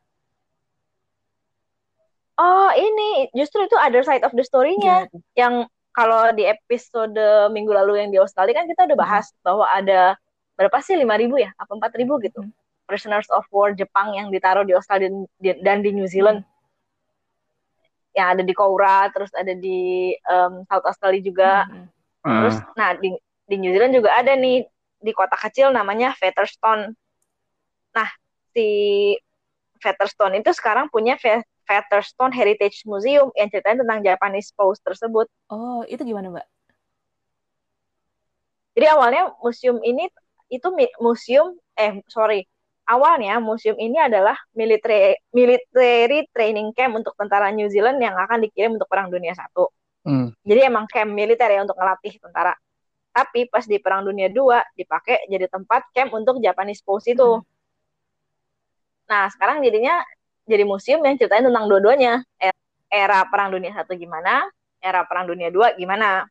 Oh, 2.38 2.70
ini 2.70 3.26
justru 3.34 3.66
itu 3.66 3.74
other 3.74 4.06
side 4.06 4.22
of 4.22 4.30
the 4.32 4.46
story-nya. 4.46 5.10
Yeah. 5.10 5.46
Yang 5.46 5.54
kalau 5.90 6.30
di 6.30 6.46
episode 6.46 7.18
minggu 7.50 7.74
lalu 7.74 8.06
yang 8.06 8.10
di 8.14 8.22
Australia 8.22 8.62
kan 8.62 8.70
kita 8.70 8.86
udah 8.86 8.98
bahas 8.98 9.34
hmm. 9.34 9.42
bahwa 9.42 9.66
ada 9.66 10.14
berapa 10.54 10.78
sih 10.78 10.94
5000 10.94 11.44
ya? 11.44 11.50
Apa 11.58 11.74
4000 11.74 12.26
gitu. 12.30 12.40
Hmm. 12.46 12.54
Prisoners 12.86 13.28
of 13.34 13.44
war 13.52 13.74
Jepang 13.74 14.16
yang 14.16 14.30
ditaruh 14.30 14.64
di 14.64 14.72
Australia 14.72 15.10
dan 15.42 15.82
di 15.82 15.90
New 15.92 16.06
Zealand. 16.06 16.46
Hmm 16.46 16.56
yang 18.18 18.34
ada 18.34 18.42
di 18.42 18.50
Koura, 18.50 19.06
terus 19.14 19.30
ada 19.30 19.54
di 19.54 20.10
um, 20.26 20.66
South 20.66 20.86
Australia 20.90 21.22
juga. 21.22 21.52
Hmm. 21.70 21.86
Terus, 22.42 22.56
nah 22.74 22.90
di 22.98 23.14
di 23.46 23.56
New 23.56 23.70
Zealand 23.70 23.94
juga 23.94 24.18
ada 24.18 24.34
nih 24.34 24.66
di 24.98 25.12
kota 25.14 25.38
kecil 25.38 25.70
namanya 25.70 26.12
Featherstone. 26.18 26.92
Nah, 27.94 28.08
si 28.50 28.68
Featherstone 29.78 30.42
itu 30.42 30.50
sekarang 30.50 30.90
punya 30.90 31.14
Featherstone 31.68 32.32
Heritage 32.32 32.88
Museum 32.88 33.28
yang 33.36 33.52
ceritanya 33.52 33.84
tentang 33.84 34.00
Japanese 34.00 34.48
Post 34.56 34.80
tersebut. 34.80 35.28
Oh, 35.52 35.84
itu 35.84 36.00
gimana, 36.00 36.32
Mbak? 36.32 36.46
Jadi 38.78 38.86
awalnya 38.94 39.34
museum 39.42 39.82
ini 39.82 40.06
itu 40.48 40.68
museum 41.02 41.58
eh 41.74 41.98
sorry 42.06 42.46
awalnya 42.88 43.36
museum 43.42 43.74
ini 43.74 44.00
adalah 44.00 44.38
military 44.56 45.18
military 45.34 46.24
training 46.32 46.72
camp 46.72 46.96
untuk 46.96 47.12
tentara 47.18 47.52
New 47.52 47.68
Zealand 47.68 48.00
yang 48.00 48.16
akan 48.16 48.40
dikirim 48.48 48.80
untuk 48.80 48.88
Perang 48.88 49.12
Dunia 49.12 49.36
Satu. 49.36 49.68
Hmm. 50.08 50.32
Jadi 50.40 50.60
emang 50.64 50.88
camp 50.88 51.12
militer 51.12 51.52
ya 51.52 51.60
untuk 51.66 51.76
ngelatih 51.76 52.16
tentara. 52.16 52.56
Tapi 53.12 53.50
pas 53.50 53.66
di 53.66 53.76
Perang 53.76 54.08
Dunia 54.08 54.32
Dua 54.32 54.62
dipakai 54.72 55.28
jadi 55.28 55.50
tempat 55.50 55.92
camp 55.92 56.16
untuk 56.16 56.40
Japanese 56.40 56.80
Post 56.80 57.12
itu. 57.12 57.42
Hmm. 57.42 57.44
Nah 59.10 59.28
sekarang 59.28 59.60
jadinya 59.60 60.00
jadi 60.48 60.64
museum 60.64 61.04
yang 61.04 61.20
ceritain 61.20 61.44
tentang 61.44 61.68
dua-duanya. 61.68 62.24
Era 62.88 63.28
Perang 63.28 63.52
Dunia 63.52 63.76
Satu 63.76 63.92
gimana, 63.92 64.48
era 64.80 65.04
Perang 65.04 65.28
Dunia 65.28 65.52
Dua 65.52 65.76
gimana. 65.76 66.24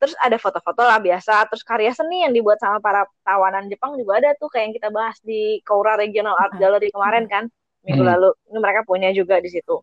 Terus 0.00 0.16
ada 0.16 0.40
foto-foto 0.40 0.80
lah 0.80 0.96
biasa 0.96 1.44
terus 1.52 1.60
karya 1.60 1.92
seni 1.92 2.24
yang 2.24 2.32
dibuat 2.32 2.56
sama 2.56 2.80
para 2.80 3.04
tawanan 3.20 3.68
Jepang 3.68 4.00
juga 4.00 4.16
ada 4.16 4.32
tuh 4.40 4.48
kayak 4.48 4.72
yang 4.72 4.74
kita 4.80 4.88
bahas 4.88 5.20
di 5.20 5.60
Koura 5.60 6.00
Regional 6.00 6.32
Art 6.40 6.56
Gallery 6.56 6.88
kemarin 6.88 7.28
kan 7.28 7.52
minggu 7.84 8.00
hmm. 8.00 8.12
lalu. 8.16 8.32
Ini 8.48 8.58
mereka 8.64 8.80
punya 8.88 9.12
juga 9.12 9.36
di 9.44 9.52
situ. 9.52 9.76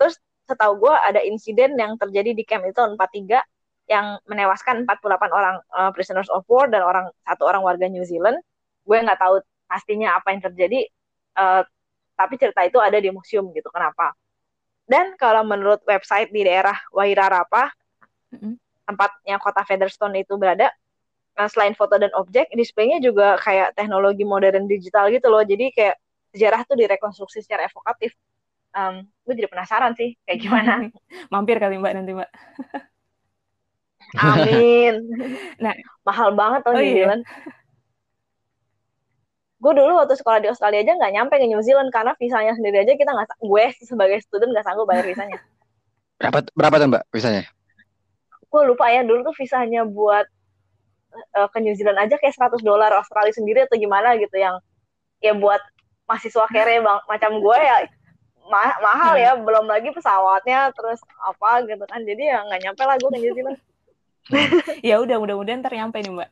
Terus 0.00 0.16
setahu 0.48 0.80
gue 0.80 0.94
ada 1.04 1.20
insiden 1.20 1.76
yang 1.76 2.00
terjadi 2.00 2.32
di 2.32 2.40
camp 2.48 2.64
itu 2.64 2.72
tahun 2.72 2.96
43 2.96 3.92
yang 3.92 4.16
menewaskan 4.24 4.88
48 4.88 5.36
orang 5.36 5.60
uh, 5.76 5.92
prisoners 5.92 6.32
of 6.32 6.48
war 6.48 6.64
dan 6.72 6.80
orang 6.80 7.12
satu 7.28 7.44
orang 7.44 7.60
warga 7.60 7.92
New 7.92 8.08
Zealand. 8.08 8.40
Gue 8.88 9.04
nggak 9.04 9.20
tahu 9.20 9.44
pastinya 9.68 10.16
apa 10.16 10.32
yang 10.32 10.40
terjadi 10.48 10.88
uh, 11.36 11.60
tapi 12.18 12.34
cerita 12.34 12.66
itu 12.66 12.82
ada 12.82 12.98
di 12.98 13.14
museum 13.14 13.46
gitu 13.54 13.70
kenapa? 13.70 14.10
Dan 14.88 15.14
kalau 15.14 15.46
menurut 15.46 15.78
website 15.86 16.34
di 16.34 16.42
daerah 16.42 16.74
Wairarapa 16.90 17.70
mm 18.34 18.38
-hmm 18.42 18.54
tempatnya 18.88 19.36
kota 19.36 19.60
Featherstone 19.68 20.24
itu 20.24 20.40
berada 20.40 20.72
nah, 21.36 21.44
selain 21.52 21.76
foto 21.76 22.00
dan 22.00 22.08
objek 22.16 22.48
displaynya 22.56 23.04
juga 23.04 23.36
kayak 23.36 23.76
teknologi 23.76 24.24
modern 24.24 24.64
digital 24.64 25.12
gitu 25.12 25.28
loh. 25.28 25.44
Jadi 25.44 25.68
kayak 25.76 26.00
sejarah 26.32 26.64
tuh 26.64 26.80
direkonstruksi 26.80 27.44
secara 27.44 27.68
evokatif. 27.68 28.16
Um, 28.72 29.04
gue 29.28 29.36
jadi 29.36 29.52
penasaran 29.52 29.92
sih 29.92 30.16
kayak 30.24 30.38
gimana. 30.40 30.72
Mampir 31.32 31.60
kali 31.60 31.76
mbak 31.76 31.92
nanti 31.92 32.16
mbak. 32.16 32.30
Amin. 34.16 35.04
Nah. 35.60 35.76
Mahal 36.08 36.32
banget 36.32 36.64
tuh 36.64 36.72
oh, 36.72 36.80
iya. 36.80 37.20
Gue 39.58 39.72
dulu 39.74 39.98
waktu 39.98 40.14
sekolah 40.14 40.38
di 40.38 40.48
Australia 40.48 40.86
aja 40.86 40.94
nggak 40.94 41.12
nyampe 41.18 41.34
ke 41.34 41.46
New 41.50 41.62
Zealand 41.66 41.90
karena 41.90 42.14
visanya 42.14 42.54
sendiri 42.54 42.86
aja 42.86 42.94
kita 42.94 43.10
nggak 43.10 43.42
gue 43.42 43.64
sebagai 43.82 44.18
student 44.22 44.54
nggak 44.54 44.66
sanggup 44.66 44.86
bayar 44.86 45.02
visanya. 45.02 45.38
Berapa 46.18 46.46
berapa 46.54 46.74
tuh 46.78 46.88
mbak 46.94 47.02
visanya? 47.10 47.42
Gue 48.46 48.62
lupa 48.64 48.86
ya 48.94 49.02
dulu 49.02 49.26
tuh 49.26 49.34
visanya 49.34 49.82
buat 49.82 50.26
uh, 51.34 51.48
ke 51.50 51.58
New 51.58 51.74
Zealand 51.74 51.98
aja 51.98 52.14
kayak 52.22 52.38
100 52.38 52.62
dolar 52.62 52.94
Australia 52.94 53.34
sendiri 53.34 53.66
atau 53.66 53.74
gimana 53.74 54.14
gitu 54.14 54.38
yang 54.38 54.62
ya 55.18 55.34
buat 55.34 55.58
mahasiswa 56.06 56.46
kere 56.54 56.78
bang 56.78 57.00
macam 57.10 57.42
gue 57.42 57.58
ya 57.58 57.76
ma 58.48 58.72
mahal 58.80 59.18
ya 59.18 59.36
hmm. 59.36 59.44
belum 59.44 59.66
lagi 59.68 59.92
pesawatnya 59.92 60.72
terus 60.72 61.02
apa 61.20 61.66
gitu 61.66 61.84
kan 61.84 62.00
jadi 62.06 62.22
ya 62.32 62.38
nggak 62.46 62.60
nyampe 62.64 62.82
lah 62.86 62.96
gue 62.96 63.10
ke 63.10 63.18
New 63.20 63.34
Zealand. 63.34 63.58
Ya 64.84 65.00
udah 65.00 65.16
mudah-mudahan 65.16 65.64
ntar 65.64 65.72
nyampe 65.72 66.04
nih 66.04 66.12
mbak. 66.12 66.30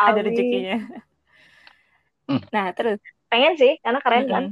Amin. 0.00 0.10
ada 0.16 0.20
rezekinya 0.24 0.76
hmm. 2.30 2.42
nah 2.54 2.70
terus 2.70 3.02
pengen 3.26 3.58
sih 3.58 3.82
karena 3.82 3.98
keren 3.98 4.26
kan 4.30 4.44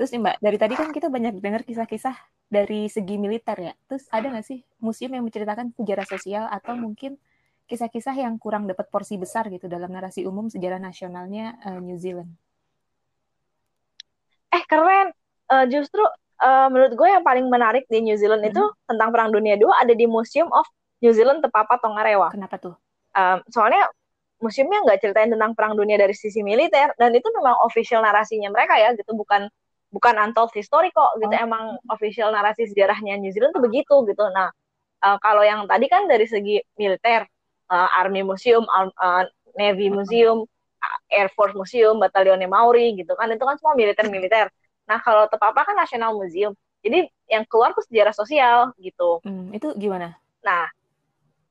terus 0.00 0.08
nih 0.16 0.20
mbak 0.24 0.36
dari 0.40 0.56
tadi 0.56 0.74
kan 0.80 0.88
kita 0.96 1.12
banyak 1.12 1.44
dengar 1.44 1.60
kisah-kisah 1.60 2.16
dari 2.50 2.90
segi 2.90 3.14
militer 3.16 3.56
ya. 3.56 3.72
Terus 3.86 4.10
ada 4.10 4.26
nggak 4.26 4.44
sih 4.44 4.58
museum 4.82 5.14
yang 5.14 5.24
menceritakan 5.24 5.70
sejarah 5.78 6.06
sosial 6.10 6.44
atau 6.50 6.74
mungkin 6.74 7.14
kisah-kisah 7.70 8.18
yang 8.18 8.34
kurang 8.42 8.66
dapat 8.66 8.90
porsi 8.90 9.14
besar 9.14 9.46
gitu 9.46 9.70
dalam 9.70 9.94
narasi 9.94 10.26
umum 10.26 10.50
sejarah 10.50 10.82
nasionalnya 10.82 11.54
uh, 11.62 11.78
New 11.78 11.96
Zealand? 11.96 12.34
Eh 14.50 14.66
keren. 14.66 15.14
Uh, 15.46 15.66
justru 15.70 16.02
uh, 16.42 16.66
menurut 16.70 16.94
gue 16.98 17.08
yang 17.10 17.22
paling 17.22 17.46
menarik 17.46 17.86
di 17.86 18.02
New 18.02 18.18
Zealand 18.18 18.42
hmm. 18.42 18.50
itu 18.50 18.62
tentang 18.90 19.14
Perang 19.14 19.30
Dunia 19.30 19.54
II 19.54 19.70
ada 19.70 19.94
di 19.94 20.10
Museum 20.10 20.50
of 20.50 20.66
New 20.98 21.14
Zealand 21.14 21.46
Tepapa 21.46 21.78
Tongarewa. 21.78 22.34
Kenapa 22.34 22.58
tuh? 22.58 22.74
Um, 23.14 23.38
soalnya 23.50 23.86
museumnya 24.40 24.80
nggak 24.88 24.98
ceritain 25.04 25.30
tentang 25.30 25.52
perang 25.52 25.76
dunia 25.76 26.00
dari 26.00 26.16
sisi 26.16 26.40
militer 26.40 26.96
dan 26.96 27.12
itu 27.12 27.28
memang 27.30 27.60
official 27.62 28.00
narasinya 28.00 28.48
mereka 28.48 28.74
ya 28.80 28.96
gitu. 28.96 29.12
Bukan 29.12 29.46
bukan 29.92 30.14
untold 30.18 30.50
history 30.56 30.88
kok 30.90 31.20
gitu. 31.20 31.30
Oh. 31.30 31.44
emang 31.46 31.64
official 31.92 32.32
narasi 32.32 32.66
sejarahnya 32.72 33.20
New 33.20 33.30
Zealand 33.30 33.52
tuh 33.52 33.62
begitu 33.62 33.94
gitu. 34.08 34.24
Nah 34.32 34.48
uh, 35.04 35.18
kalau 35.20 35.44
yang 35.44 35.68
tadi 35.68 35.86
kan 35.86 36.08
dari 36.08 36.24
segi 36.24 36.58
militer 36.80 37.28
uh, 37.68 37.88
Army 38.00 38.24
Museum 38.24 38.64
uh, 38.66 39.24
Navy 39.54 39.92
Museum 39.92 40.48
Air 41.12 41.28
Force 41.36 41.52
Museum 41.52 42.00
Batalion 42.00 42.40
Maori 42.48 42.96
gitu 42.96 43.12
kan. 43.14 43.28
Itu 43.28 43.44
kan 43.44 43.60
semua 43.60 43.76
militer 43.76 44.08
militer 44.08 44.48
nah 44.88 44.98
kalau 44.98 45.28
Tepapa 45.30 45.68
kan 45.68 45.76
National 45.76 46.16
Museum. 46.16 46.56
Jadi 46.80 47.04
yang 47.28 47.44
keluar 47.44 47.76
tuh 47.76 47.84
sejarah 47.84 48.16
sosial 48.16 48.72
gitu. 48.80 49.20
Hmm, 49.20 49.52
itu 49.52 49.68
gimana? 49.76 50.16
Nah 50.40 50.64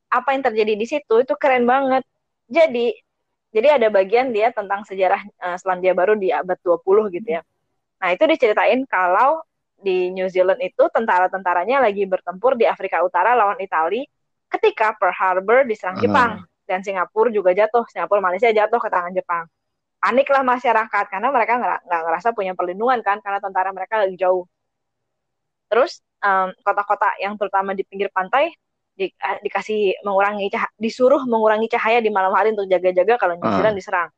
apa 0.10 0.34
yang 0.34 0.41
terjadi 0.41 0.74
di 0.74 0.86
situ 0.89 1.22
itu 1.22 1.34
keren 1.38 1.69
banget 1.69 2.01
jadi 2.50 2.98
jadi 3.50 3.82
ada 3.82 3.88
bagian 3.89 4.34
dia 4.34 4.50
tentang 4.53 4.86
sejarah 4.86 5.22
uh, 5.41 5.58
Selandia 5.58 5.94
Baru 5.94 6.18
di 6.18 6.34
abad 6.34 6.58
20 6.62 7.13
gitu 7.13 7.29
ya 7.39 7.41
Nah, 8.00 8.10
itu 8.15 8.24
diceritain 8.25 8.82
kalau 8.88 9.44
di 9.79 10.12
New 10.12 10.27
Zealand 10.32 10.60
itu 10.63 10.88
tentara-tentaranya 10.91 11.84
lagi 11.84 12.03
bertempur 12.08 12.56
di 12.56 12.68
Afrika 12.68 13.00
Utara 13.03 13.36
lawan 13.36 13.60
Italia 13.60 14.03
ketika 14.50 14.96
Pearl 14.98 15.15
Harbor 15.15 15.63
diserang 15.68 16.00
hmm. 16.00 16.03
Jepang 16.03 16.32
dan 16.68 16.79
Singapura 16.84 17.29
juga 17.32 17.51
jatuh, 17.56 17.84
Singapura 17.91 18.20
Malaysia 18.24 18.50
jatuh 18.51 18.79
ke 18.79 18.89
tangan 18.91 19.13
Jepang. 19.13 19.46
Paniklah 20.00 20.48
masyarakat 20.48 21.06
karena 21.12 21.27
mereka 21.27 21.60
nggak 21.60 22.01
ngerasa 22.08 22.32
punya 22.32 22.56
perlindungan 22.56 23.03
kan 23.03 23.20
karena 23.20 23.39
tentara 23.44 23.75
mereka 23.75 24.00
lagi 24.00 24.15
jauh. 24.15 24.48
Terus 25.68 26.00
kota-kota 26.63 27.15
um, 27.15 27.20
yang 27.20 27.34
terutama 27.36 27.75
di 27.75 27.84
pinggir 27.84 28.08
pantai 28.12 28.51
di, 29.00 29.08
uh, 29.15 29.39
dikasih 29.39 30.03
mengurangi 30.03 30.51
cahaya, 30.51 30.72
disuruh 30.75 31.24
mengurangi 31.24 31.72
cahaya 31.72 32.03
di 32.03 32.12
malam 32.12 32.36
hari 32.36 32.51
untuk 32.51 32.68
jaga-jaga 32.68 33.15
kalau 33.15 33.39
New 33.39 33.48
Zealand 33.56 33.74
hmm. 33.74 33.79
diserang. 33.79 34.10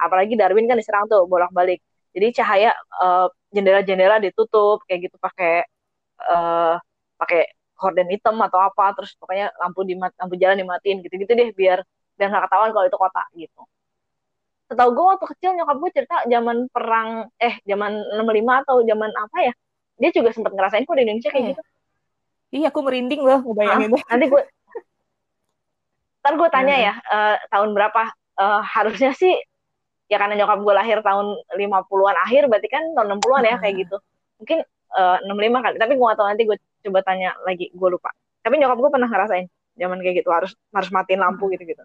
Apalagi 0.00 0.32
Darwin 0.40 0.64
kan 0.64 0.80
diserang 0.80 1.04
tuh 1.04 1.28
bolak-balik 1.28 1.84
jadi 2.14 2.42
cahaya 2.42 2.70
uh, 2.98 3.30
jendela-jendela 3.54 4.18
ditutup 4.18 4.82
kayak 4.86 5.10
gitu 5.10 5.16
pakai 5.18 5.66
uh, 6.26 6.74
pakai 7.18 7.50
horden 7.78 8.08
hitam 8.12 8.36
atau 8.44 8.60
apa 8.60 8.92
terus 8.98 9.14
pokoknya 9.16 9.54
lampu 9.56 9.86
di 9.86 9.94
lampu 9.96 10.34
jalan 10.36 10.60
dimatiin 10.60 11.00
gitu-gitu 11.06 11.32
deh 11.32 11.48
biar 11.56 11.80
biar 12.18 12.28
nggak 12.28 12.44
ketahuan 12.50 12.70
kalau 12.74 12.86
itu 12.86 12.98
kota 12.98 13.22
gitu 13.32 13.62
setahu 14.70 14.90
gue 14.94 15.04
waktu 15.16 15.26
kecil 15.34 15.50
nyokap 15.56 15.76
gue 15.82 15.90
cerita 15.90 16.16
zaman 16.28 16.56
perang 16.70 17.26
eh 17.40 17.58
zaman 17.66 17.92
65 18.20 18.62
atau 18.66 18.76
zaman 18.86 19.10
apa 19.10 19.38
ya 19.50 19.52
dia 20.00 20.10
juga 20.14 20.30
sempat 20.30 20.52
ngerasain 20.54 20.84
kok 20.86 20.94
di 20.94 21.02
Indonesia 21.08 21.30
kayak 21.32 21.42
eh. 21.42 21.50
gitu 21.56 21.62
iya 22.50 22.68
aku 22.70 22.80
merinding 22.82 23.22
loh 23.22 23.40
ngebayangin 23.42 23.90
ah, 23.94 24.04
nanti 24.14 24.26
gue 24.30 24.42
ntar 26.20 26.36
gue 26.36 26.48
tanya 26.52 26.76
ya 26.76 26.94
uh, 27.00 27.36
tahun 27.48 27.72
berapa? 27.72 28.12
Uh, 28.40 28.60
harusnya 28.64 29.12
sih 29.16 29.36
ya 30.08 30.16
karena 30.16 30.36
nyokap 30.36 30.60
gue 30.64 30.74
lahir 30.74 30.98
tahun 31.04 31.36
50-an 31.56 32.16
akhir 32.28 32.48
berarti 32.48 32.68
kan 32.68 32.82
tahun 32.96 33.20
60-an 33.20 33.44
ya 33.46 33.56
kayak 33.56 33.74
gitu. 33.84 33.96
Mungkin 34.40 34.58
uh, 34.96 35.16
eh, 35.20 35.28
65 35.28 35.64
kali. 35.64 35.76
Tapi 35.80 35.92
gue 35.96 36.04
gak 36.04 36.18
tahu 36.18 36.28
nanti 36.28 36.44
gue 36.48 36.56
coba 36.88 37.00
tanya 37.04 37.36
lagi 37.44 37.68
gue 37.72 37.88
lupa. 37.88 38.10
Tapi 38.40 38.54
nyokap 38.60 38.78
gue 38.80 38.90
pernah 38.92 39.08
ngerasain 39.08 39.46
zaman 39.76 39.96
kayak 40.04 40.24
gitu 40.24 40.28
harus 40.32 40.52
harus 40.72 40.88
matiin 40.92 41.20
lampu 41.24 41.48
gitu 41.52 41.64
gitu 41.64 41.84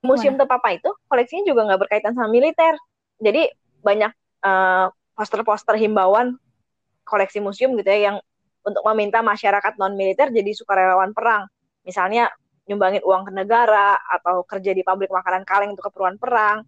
museum 0.00 0.36
Tepapa 0.40 0.72
itu 0.72 0.90
koleksinya 1.08 1.44
juga 1.44 1.68
nggak 1.68 1.80
berkaitan 1.86 2.12
sama 2.16 2.32
militer. 2.32 2.74
Jadi 3.20 3.52
banyak 3.84 4.12
uh, 4.44 4.88
poster-poster 5.12 5.76
himbauan 5.76 6.40
koleksi 7.04 7.40
museum 7.40 7.76
gitu 7.76 7.88
ya 7.88 8.12
yang 8.12 8.16
untuk 8.64 8.82
meminta 8.92 9.24
masyarakat 9.24 9.76
non 9.80 9.96
militer 9.96 10.28
jadi 10.28 10.50
sukarelawan 10.52 11.16
perang 11.16 11.48
misalnya 11.84 12.28
nyumbangin 12.68 13.02
uang 13.02 13.26
ke 13.26 13.32
negara 13.34 13.98
atau 13.98 14.46
kerja 14.46 14.70
di 14.76 14.86
pabrik 14.86 15.10
makanan 15.10 15.42
kaleng 15.42 15.74
untuk 15.74 15.90
keperluan 15.90 16.20
perang 16.20 16.62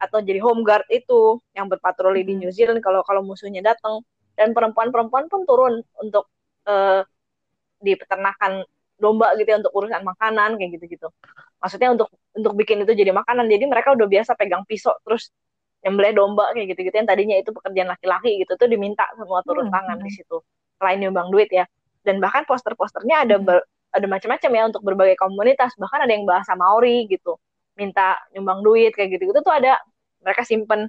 atau 0.00 0.18
jadi 0.18 0.42
home 0.42 0.66
guard 0.66 0.84
itu 0.90 1.38
yang 1.54 1.70
berpatroli 1.70 2.26
di 2.26 2.34
New 2.40 2.50
Zealand 2.50 2.82
kalau 2.82 3.06
kalau 3.06 3.22
musuhnya 3.22 3.62
datang 3.62 4.02
dan 4.34 4.50
perempuan-perempuan 4.50 5.30
pun 5.30 5.46
turun 5.46 5.80
untuk 6.02 6.26
uh, 6.66 7.06
di 7.78 7.94
peternakan 7.94 8.66
domba 8.98 9.34
gitu 9.38 9.48
ya 9.50 9.58
untuk 9.62 9.74
urusan 9.74 10.02
makanan 10.02 10.56
kayak 10.58 10.70
gitu-gitu. 10.78 11.08
Maksudnya 11.58 11.94
untuk 11.94 12.08
untuk 12.34 12.52
bikin 12.54 12.82
itu 12.82 12.92
jadi 12.94 13.10
makanan. 13.14 13.46
Jadi 13.46 13.64
mereka 13.66 13.94
udah 13.94 14.06
biasa 14.06 14.34
pegang 14.38 14.62
pisau 14.66 14.94
terus 15.02 15.30
nyembelih 15.84 16.16
domba 16.16 16.50
kayak 16.56 16.74
gitu-gitu 16.74 16.96
yang 16.96 17.08
tadinya 17.08 17.36
itu 17.36 17.52
pekerjaan 17.52 17.92
laki-laki 17.92 18.40
gitu 18.40 18.56
tuh 18.56 18.68
diminta 18.70 19.04
semua 19.20 19.44
turun 19.44 19.68
hmm. 19.68 19.74
tangan 19.74 19.98
di 20.00 20.10
situ. 20.10 20.40
Selain 20.80 20.98
nyumbang 21.00 21.28
duit 21.30 21.48
ya. 21.50 21.64
Dan 22.04 22.20
bahkan 22.20 22.44
poster-posternya 22.44 23.24
ada 23.28 23.36
hmm. 23.40 23.46
ber, 23.46 23.58
ada 23.94 24.06
macam-macam 24.10 24.50
ya 24.50 24.62
untuk 24.70 24.82
berbagai 24.82 25.16
komunitas. 25.20 25.72
Bahkan 25.78 25.98
ada 26.04 26.12
yang 26.12 26.26
bahasa 26.28 26.52
Maori 26.58 27.06
gitu. 27.08 27.38
Minta 27.78 28.18
nyumbang 28.34 28.60
duit 28.62 28.92
kayak 28.94 29.18
gitu-gitu 29.18 29.40
tuh 29.42 29.54
ada 29.54 29.80
mereka 30.24 30.42
simpen 30.46 30.88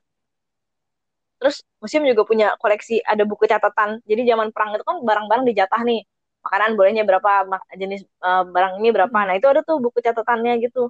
terus 1.39 1.61
museum 1.83 2.07
juga 2.07 2.23
punya 2.23 2.47
koleksi 2.57 3.03
ada 3.03 3.27
buku 3.27 3.43
catatan 3.45 3.99
jadi 4.07 4.33
zaman 4.33 4.55
perang 4.55 4.71
itu 4.75 4.83
kan 4.87 4.97
barang-barang 5.03 5.45
dijatah 5.51 5.81
nih 5.83 6.01
makanan 6.45 6.71
bolehnya 6.79 7.03
berapa 7.03 7.31
jenis 7.75 8.01
uh, 8.23 8.43
barang 8.47 8.79
ini 8.79 8.89
berapa 8.95 9.13
nah 9.13 9.35
itu 9.35 9.47
ada 9.51 9.61
tuh 9.65 9.77
buku 9.83 9.99
catatannya 9.99 10.63
gitu 10.63 10.89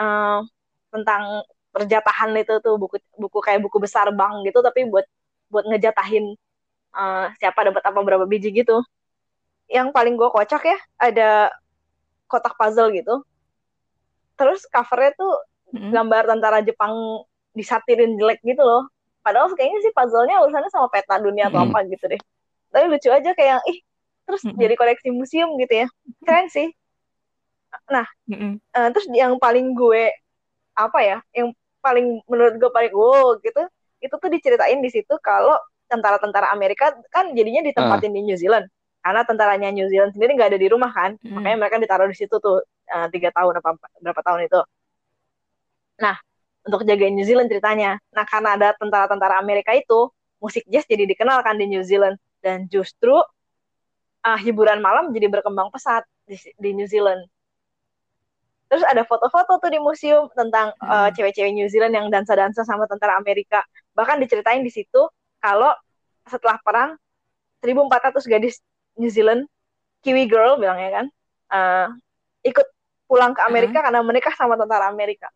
uh, 0.00 0.38
tentang 0.90 1.46
perjatahan 1.70 2.34
itu 2.34 2.58
tuh 2.64 2.74
buku 2.82 2.98
buku 3.14 3.38
kayak 3.46 3.60
buku 3.62 3.78
besar 3.78 4.10
bank 4.10 4.42
gitu 4.48 4.58
tapi 4.60 4.90
buat 4.90 5.06
buat 5.52 5.64
ngejatahin 5.70 6.34
uh, 6.94 7.30
siapa 7.38 7.60
dapat 7.66 7.82
apa 7.82 7.98
berapa 8.00 8.24
biji 8.26 8.54
gitu. 8.54 8.82
Yang 9.70 9.94
paling 9.94 10.14
gue 10.18 10.28
kocak 10.30 10.62
ya 10.66 10.78
ada 10.98 11.54
kotak 12.26 12.54
puzzle 12.58 12.90
gitu. 12.94 13.22
Terus 14.38 14.64
covernya 14.70 15.12
tuh 15.14 15.32
mm-hmm. 15.74 15.90
gambar 15.94 16.22
tentara 16.30 16.58
Jepang 16.64 16.94
disatirin 17.54 18.16
jelek 18.18 18.42
gitu 18.42 18.62
loh. 18.62 18.88
Padahal 19.20 19.52
kayaknya 19.52 19.84
sih 19.84 19.92
puzzle-nya 19.92 20.40
urusannya 20.40 20.70
sama 20.72 20.88
peta 20.88 21.20
dunia 21.20 21.52
atau 21.52 21.66
apa 21.66 21.84
gitu 21.86 22.08
deh. 22.08 22.20
Tapi 22.70 22.84
lucu 22.88 23.08
aja 23.10 23.30
kayak 23.36 23.60
ih 23.68 23.78
terus 24.24 24.46
mm 24.46 24.54
-hmm. 24.54 24.60
jadi 24.62 24.74
koleksi 24.78 25.08
museum 25.12 25.50
gitu 25.60 25.84
ya. 25.84 25.88
Keren 26.24 26.48
sih. 26.48 26.68
Nah 27.90 28.06
mm 28.30 28.36
-hmm. 28.38 28.52
uh, 28.74 28.88
terus 28.94 29.06
yang 29.12 29.36
paling 29.36 29.76
gue 29.76 30.08
apa 30.74 30.98
ya 31.04 31.18
yang 31.36 31.52
paling 31.84 32.24
menurut 32.24 32.56
gue 32.56 32.70
paling 32.72 32.92
wow 32.94 33.36
gitu 33.40 33.60
itu 34.00 34.14
tuh 34.16 34.30
diceritain 34.32 34.80
di 34.80 34.88
situ 34.88 35.12
kalau 35.20 35.56
tentara-tentara 35.90 36.54
Amerika 36.54 36.94
kan 37.10 37.34
jadinya 37.34 37.66
ditempatin 37.66 38.10
uh. 38.10 38.14
di 38.14 38.20
New 38.30 38.38
Zealand 38.38 38.70
karena 39.02 39.26
tentaranya 39.26 39.68
New 39.74 39.90
Zealand 39.90 40.14
sendiri 40.14 40.38
nggak 40.38 40.54
ada 40.54 40.60
di 40.60 40.68
rumah 40.70 40.94
kan 40.94 41.18
mm. 41.18 41.34
makanya 41.34 41.56
mereka 41.66 41.76
ditaruh 41.82 42.06
di 42.06 42.16
situ 42.16 42.38
tuh 42.38 42.62
uh, 42.94 43.06
tiga 43.10 43.34
tahun 43.34 43.58
apa 43.58 43.68
berapa 43.98 44.20
tahun 44.22 44.46
itu 44.46 44.60
nah 46.00 46.16
untuk 46.64 46.84
jagain 46.84 47.16
New 47.16 47.24
Zealand 47.24 47.48
ceritanya. 47.48 47.96
Nah, 48.12 48.24
karena 48.28 48.56
ada 48.56 48.68
tentara-tentara 48.76 49.40
Amerika 49.40 49.72
itu, 49.72 50.12
musik 50.40 50.64
jazz 50.68 50.84
jadi 50.88 51.08
dikenalkan 51.08 51.56
di 51.56 51.66
New 51.68 51.84
Zealand 51.84 52.16
dan 52.40 52.68
justru 52.68 53.16
uh, 54.24 54.38
hiburan 54.40 54.80
malam 54.80 55.12
jadi 55.12 55.28
berkembang 55.28 55.72
pesat 55.72 56.04
di, 56.24 56.36
di 56.56 56.70
New 56.76 56.88
Zealand. 56.88 57.28
Terus 58.70 58.86
ada 58.86 59.02
foto-foto 59.02 59.58
tuh 59.58 59.70
di 59.72 59.82
museum 59.82 60.30
tentang 60.30 60.70
uh, 60.78 61.10
cewek-cewek 61.10 61.50
New 61.50 61.66
Zealand 61.66 61.90
yang 61.90 62.06
dansa-dansa 62.06 62.62
sama 62.62 62.86
tentara 62.86 63.18
Amerika. 63.18 63.66
Bahkan 63.98 64.22
diceritain 64.22 64.62
di 64.62 64.70
situ 64.70 65.10
kalau 65.40 65.72
setelah 66.28 66.60
perang 66.62 66.94
1400 67.64 68.24
gadis 68.30 68.60
New 69.00 69.10
Zealand, 69.10 69.48
Kiwi 70.04 70.28
girl 70.28 70.56
bilangnya 70.60 71.02
kan, 71.02 71.06
uh, 71.52 71.86
ikut 72.44 72.66
pulang 73.10 73.34
ke 73.34 73.42
Amerika 73.42 73.74
uh 73.74 73.76
-huh. 73.82 73.86
karena 73.90 74.00
menikah 74.06 74.34
sama 74.38 74.54
tentara 74.54 74.86
Amerika 74.86 75.26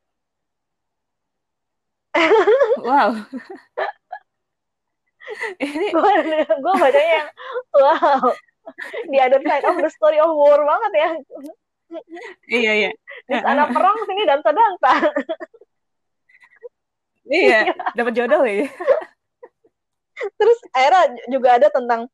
wow. 2.86 3.10
Ini 5.58 5.86
gue 5.90 6.74
bacanya 6.82 7.22
wow. 7.74 8.30
Di 9.10 9.18
other 9.18 9.42
side 9.44 9.66
of 9.66 9.76
the 9.82 9.90
story 9.90 10.22
of 10.22 10.30
war 10.32 10.62
banget 10.62 10.92
ya. 10.94 11.10
iya 12.48 12.72
iya. 12.86 12.90
Di 13.28 13.34
sana 13.42 13.68
perang 13.68 13.98
sini 14.08 14.22
dansa-dansa. 14.24 14.92
iya, 17.28 17.74
dapat 17.98 18.12
jodoh 18.16 18.46
ya. 18.46 18.70
Terus 20.38 20.58
akhirnya 20.70 21.04
juga 21.28 21.48
ada 21.58 21.68
tentang 21.70 22.06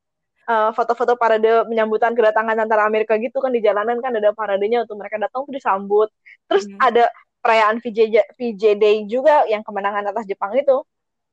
uh, 0.51 0.71
foto-foto 0.75 1.15
parade 1.15 1.67
menyambutan 1.71 2.17
kedatangan 2.17 2.57
antara 2.59 2.87
Amerika 2.87 3.15
gitu 3.21 3.39
kan 3.39 3.55
di 3.55 3.63
jalanan 3.63 4.03
kan 4.03 4.11
ada 4.15 4.35
paradenya 4.35 4.83
untuk 4.85 4.99
mereka 4.99 5.21
datang 5.21 5.47
tuh 5.47 5.53
disambut. 5.55 6.09
Terus 6.51 6.67
hmm. 6.67 6.79
ada 6.81 7.05
perayaan 7.41 7.81
VJ, 7.81 8.37
VJ 8.37 8.65
Day 8.77 8.97
juga 9.09 9.47
yang 9.47 9.65
kemenangan 9.65 10.11
atas 10.11 10.27
Jepang 10.27 10.53
itu. 10.59 10.83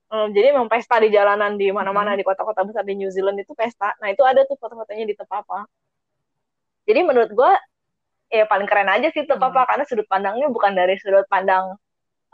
Um, 0.08 0.32
jadi 0.32 0.56
memang 0.56 0.72
pesta 0.72 1.04
di 1.04 1.12
jalanan 1.12 1.60
di 1.60 1.68
mana-mana 1.68 2.16
hmm. 2.16 2.20
di 2.20 2.24
kota-kota 2.24 2.64
besar 2.64 2.88
di 2.88 2.96
New 2.96 3.12
Zealand 3.12 3.44
itu 3.44 3.52
pesta. 3.52 3.92
Nah 4.00 4.08
itu 4.08 4.24
ada 4.24 4.48
tuh 4.48 4.56
foto-fotonya 4.56 5.04
di 5.04 5.16
Tepapa. 5.18 5.68
Jadi 6.88 7.00
menurut 7.04 7.32
gue 7.36 7.52
ya 8.32 8.48
paling 8.48 8.68
keren 8.68 8.88
aja 8.88 9.12
sih 9.12 9.28
Tepapa 9.28 9.64
hmm. 9.64 9.68
karena 9.68 9.84
sudut 9.84 10.08
pandangnya 10.08 10.48
bukan 10.48 10.72
dari 10.72 10.96
sudut 11.00 11.28
pandang 11.28 11.76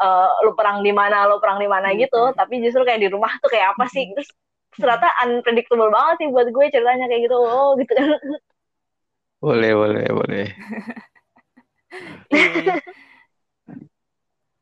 uh, 0.04 0.30
lu 0.44 0.52
perang 0.60 0.84
di 0.84 0.92
mana, 0.92 1.24
lu 1.32 1.39
perang 1.39 1.63
di 1.63 1.70
mana 1.72 1.96
hmm. 1.96 1.98
gitu, 2.04 2.22
tapi 2.36 2.60
justru 2.60 2.84
kayak 2.84 3.00
di 3.00 3.10
rumah 3.10 3.32
tuh 3.39 3.48
kayak 3.48 3.72
apa 3.74 3.88
sih? 3.88 4.12
Terus 4.12 4.30
ternyata 4.76 5.08
unpredictable 5.24 5.88
banget 5.88 6.16
sih 6.20 6.28
buat 6.34 6.48
gue 6.52 6.66
ceritanya 6.68 7.08
kayak 7.08 7.32
gitu. 7.32 7.38
Oh 7.39 7.80
gitu 7.80 7.92
kan. 7.96 8.10
Boleh, 9.44 9.72
boleh, 9.76 10.06
boleh. 10.12 10.48
Iya. 12.32 12.80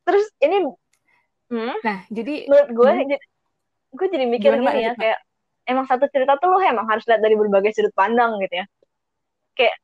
Terus 0.01 0.25
ini, 0.43 0.57
hmm? 1.53 1.75
nah 1.85 2.03
jadi 2.11 2.49
menurut 2.49 2.69
gue, 2.73 2.91
hmm? 2.91 3.21
gue 3.95 4.07
jadi 4.09 4.25
mikir 4.27 4.51
Gimana, 4.57 4.73
gini 4.73 4.83
ya, 4.89 4.93
kayak 4.97 5.19
emang 5.69 5.85
satu 5.87 6.09
cerita 6.11 6.35
tuh 6.41 6.51
lo 6.51 6.59
emang 6.59 6.89
harus 6.89 7.05
lihat 7.07 7.21
dari 7.21 7.37
berbagai 7.37 7.71
sudut 7.71 7.93
pandang 7.95 8.35
gitu 8.43 8.59
ya. 8.59 8.65
Kayak 9.55 9.75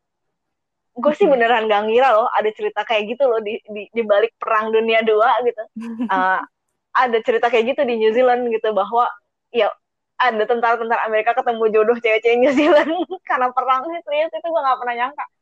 gue 0.98 1.14
sih 1.14 1.30
beneran 1.30 1.70
gak 1.70 1.86
ngira 1.86 2.10
loh 2.18 2.28
ada 2.34 2.50
cerita 2.50 2.82
kayak 2.82 3.14
gitu 3.14 3.30
loh 3.30 3.38
di 3.38 3.62
di, 3.70 3.86
di 3.94 4.02
balik 4.02 4.34
perang 4.42 4.74
dunia 4.74 5.06
dua 5.06 5.30
gitu. 5.46 5.64
Uh, 6.10 6.42
ada 7.04 7.18
cerita 7.22 7.54
kayak 7.54 7.78
gitu 7.78 7.82
di 7.86 8.02
New 8.02 8.12
Zealand 8.12 8.50
gitu 8.50 8.74
bahwa 8.74 9.06
ya 9.54 9.70
ada 10.18 10.44
tentara-tentara 10.50 11.06
Amerika 11.06 11.38
ketemu 11.38 11.64
jodoh 11.70 11.98
cewek-cewek 12.02 12.38
New 12.42 12.54
Zealand 12.58 12.90
karena 13.30 13.54
perang 13.54 13.86
sih 13.86 14.02
ternyata 14.02 14.34
itu 14.42 14.48
gue 14.50 14.62
gak 14.62 14.80
pernah 14.82 14.96
nyangka. 14.98 15.26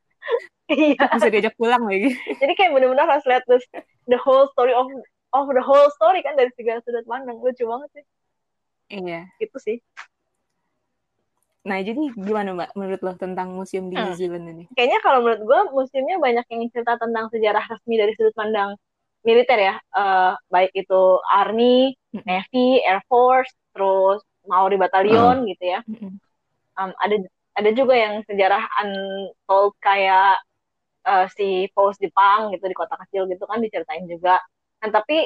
Iya. 0.66 1.06
Bisa 1.14 1.30
diajak 1.30 1.54
pulang 1.62 1.86
lagi. 1.86 2.10
Jadi 2.42 2.54
kayak 2.58 2.74
bener-bener 2.74 3.06
harus 3.06 3.22
lihat 3.30 3.46
the, 3.46 3.62
the 4.10 4.18
whole 4.18 4.50
story 4.50 4.74
of 4.74 4.90
of 5.38 5.46
the 5.54 5.62
whole 5.62 5.94
story 5.94 6.26
kan 6.26 6.34
dari 6.34 6.50
segala 6.58 6.82
sudut 6.82 7.06
pandang. 7.06 7.38
Lucu 7.38 7.70
banget 7.70 7.90
sih. 7.94 8.06
Iya. 8.90 9.30
Itu 9.38 9.62
sih. 9.62 9.78
Nah, 11.66 11.82
jadi 11.82 12.14
gimana 12.14 12.54
Mbak 12.54 12.72
menurut 12.78 13.02
lo 13.02 13.14
tentang 13.18 13.58
museum 13.58 13.90
di 13.90 13.98
hmm. 13.98 14.06
New 14.06 14.14
Zealand 14.14 14.46
ini? 14.54 14.64
Kayaknya 14.78 15.00
kalau 15.02 15.26
menurut 15.26 15.42
gue 15.42 15.60
museumnya 15.74 16.22
banyak 16.22 16.46
yang 16.54 16.62
cerita 16.70 16.94
tentang 17.02 17.26
sejarah 17.34 17.66
resmi 17.66 17.98
dari 17.98 18.14
sudut 18.14 18.38
pandang 18.38 18.78
militer 19.26 19.58
ya. 19.58 19.76
Uh, 19.90 20.38
baik 20.54 20.70
itu 20.78 21.02
Army, 21.34 21.98
hmm. 22.14 22.22
Navy, 22.22 22.86
Air 22.86 23.02
Force, 23.10 23.50
terus 23.74 24.22
Maori 24.46 24.78
Battalion 24.78 25.42
hmm. 25.42 25.48
gitu 25.58 25.66
ya. 25.66 25.82
Um, 26.78 26.94
ada 27.02 27.18
ada 27.58 27.70
juga 27.74 27.98
yang 27.98 28.22
sejarah 28.30 28.62
untold 28.86 29.74
kayak 29.82 30.38
uh, 31.10 31.26
si 31.34 31.66
Paus 31.74 31.98
Jepang 31.98 32.54
gitu 32.54 32.62
di 32.70 32.78
kota 32.78 32.94
kecil 33.08 33.26
gitu 33.26 33.42
kan 33.50 33.58
diceritain 33.58 34.06
juga. 34.06 34.38
Kan 34.86 34.94
tapi 34.94 35.26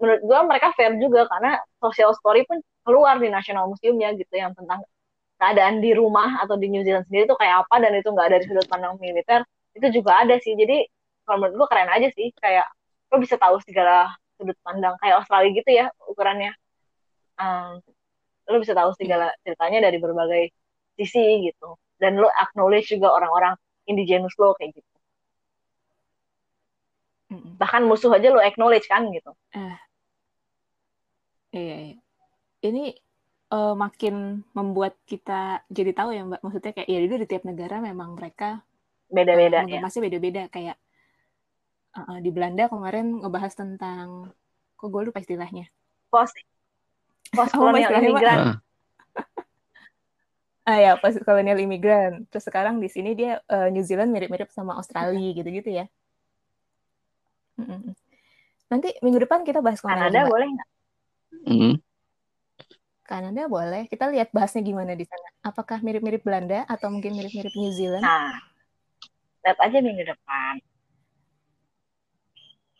menurut 0.00 0.22
gue 0.24 0.38
mereka 0.48 0.72
fair 0.78 0.96
juga 0.96 1.28
karena 1.28 1.60
social 1.82 2.16
story 2.16 2.46
pun 2.48 2.62
keluar 2.88 3.20
di 3.20 3.28
National 3.28 3.68
Museumnya 3.68 4.16
gitu 4.16 4.32
yang 4.32 4.56
tentang 4.56 4.80
keadaan 5.38 5.78
di 5.78 5.94
rumah 5.94 6.42
atau 6.42 6.58
di 6.58 6.66
New 6.68 6.82
Zealand 6.82 7.06
sendiri 7.06 7.30
itu 7.30 7.36
kayak 7.38 7.66
apa 7.66 7.74
dan 7.78 7.92
itu 7.94 8.08
nggak 8.10 8.28
dari 8.34 8.44
sudut 8.44 8.66
pandang 8.66 8.98
militer 8.98 9.46
itu 9.78 9.86
juga 10.02 10.26
ada 10.26 10.34
sih. 10.42 10.58
Jadi 10.58 10.84
kalau 11.22 11.46
menurut 11.46 11.54
gue 11.64 11.68
keren 11.70 11.90
aja 11.90 12.08
sih 12.12 12.28
kayak 12.36 12.66
lo 13.08 13.16
bisa 13.22 13.38
tahu 13.38 13.62
segala 13.62 14.12
sudut 14.36 14.58
pandang 14.66 14.98
kayak 14.98 15.22
Australia 15.22 15.50
gitu 15.54 15.70
ya 15.70 15.86
ukurannya. 16.10 16.52
Um, 17.38 17.78
lo 18.50 18.58
bisa 18.58 18.74
tahu 18.74 18.90
segala 18.98 19.30
ceritanya 19.46 19.86
dari 19.86 19.98
berbagai 20.02 20.50
sisi 20.98 21.46
gitu. 21.46 21.78
Dan 21.98 22.18
lo 22.18 22.30
acknowledge 22.30 22.90
juga 22.90 23.14
orang-orang 23.14 23.54
indigenous 23.86 24.34
lo 24.38 24.54
kayak 24.58 24.74
gitu. 24.74 24.98
Bahkan 27.58 27.84
musuh 27.84 28.10
aja 28.14 28.32
lo 28.32 28.40
acknowledge 28.40 28.88
kan 28.88 29.06
gitu. 29.12 29.30
Eh. 29.54 29.76
iya, 31.52 31.76
iya. 31.92 31.96
ini 32.68 32.92
uh, 33.52 33.74
makin 33.74 34.44
membuat 34.52 34.96
kita 35.08 35.64
jadi 35.72 35.92
tahu 35.96 36.10
ya 36.14 36.22
mbak. 36.24 36.40
Maksudnya 36.44 36.72
kayak 36.76 36.88
ya 36.88 36.98
di 37.00 37.26
tiap 37.28 37.44
negara 37.44 37.80
memang 37.80 38.16
mereka 38.16 38.60
beda-beda 39.08 39.64
uh, 39.64 39.68
ya. 39.68 39.80
masih 39.80 40.00
beda-beda. 40.04 40.48
Kayak 40.52 40.76
uh, 41.96 42.18
di 42.20 42.30
Belanda 42.32 42.68
kemarin 42.68 43.20
ngebahas 43.24 43.52
tentang 43.56 44.32
kok 44.78 44.88
gue 44.88 45.02
lupa 45.08 45.20
istilahnya. 45.20 45.68
Post 46.12 46.36
post 47.32 47.52
kolonial 47.58 47.90
oh, 47.92 48.00
imigran. 48.00 48.38
Ah 50.68 50.78
ya 50.78 50.92
post 51.00 51.20
kolonial 51.24 51.58
imigran. 51.58 52.28
Terus 52.28 52.44
sekarang 52.44 52.78
di 52.78 52.88
sini 52.92 53.16
dia 53.16 53.40
uh, 53.48 53.72
New 53.72 53.82
Zealand 53.82 54.12
mirip-mirip 54.12 54.52
sama 54.52 54.76
Australia 54.76 55.32
gitu-gitu 55.32 55.72
ya. 55.72 55.86
Nanti 58.68 58.94
minggu 59.00 59.24
depan 59.24 59.42
kita 59.42 59.64
bahas 59.64 59.80
Kanada 59.80 60.28
boleh 60.28 60.46
nggak? 60.52 60.68
Mm. 61.48 61.74
Kanada 63.08 63.48
boleh. 63.48 63.88
Kita 63.88 64.12
lihat 64.12 64.28
bahasnya 64.36 64.60
gimana 64.60 64.92
di 64.92 65.08
sana. 65.08 65.28
Apakah 65.40 65.80
mirip-mirip 65.80 66.20
Belanda 66.20 66.68
atau 66.68 66.92
mungkin 66.92 67.16
mirip-mirip 67.16 67.56
New 67.56 67.72
Zealand? 67.72 68.04
Nah, 68.04 68.36
lihat 69.48 69.58
aja 69.64 69.78
minggu 69.80 70.04
depan. 70.04 70.54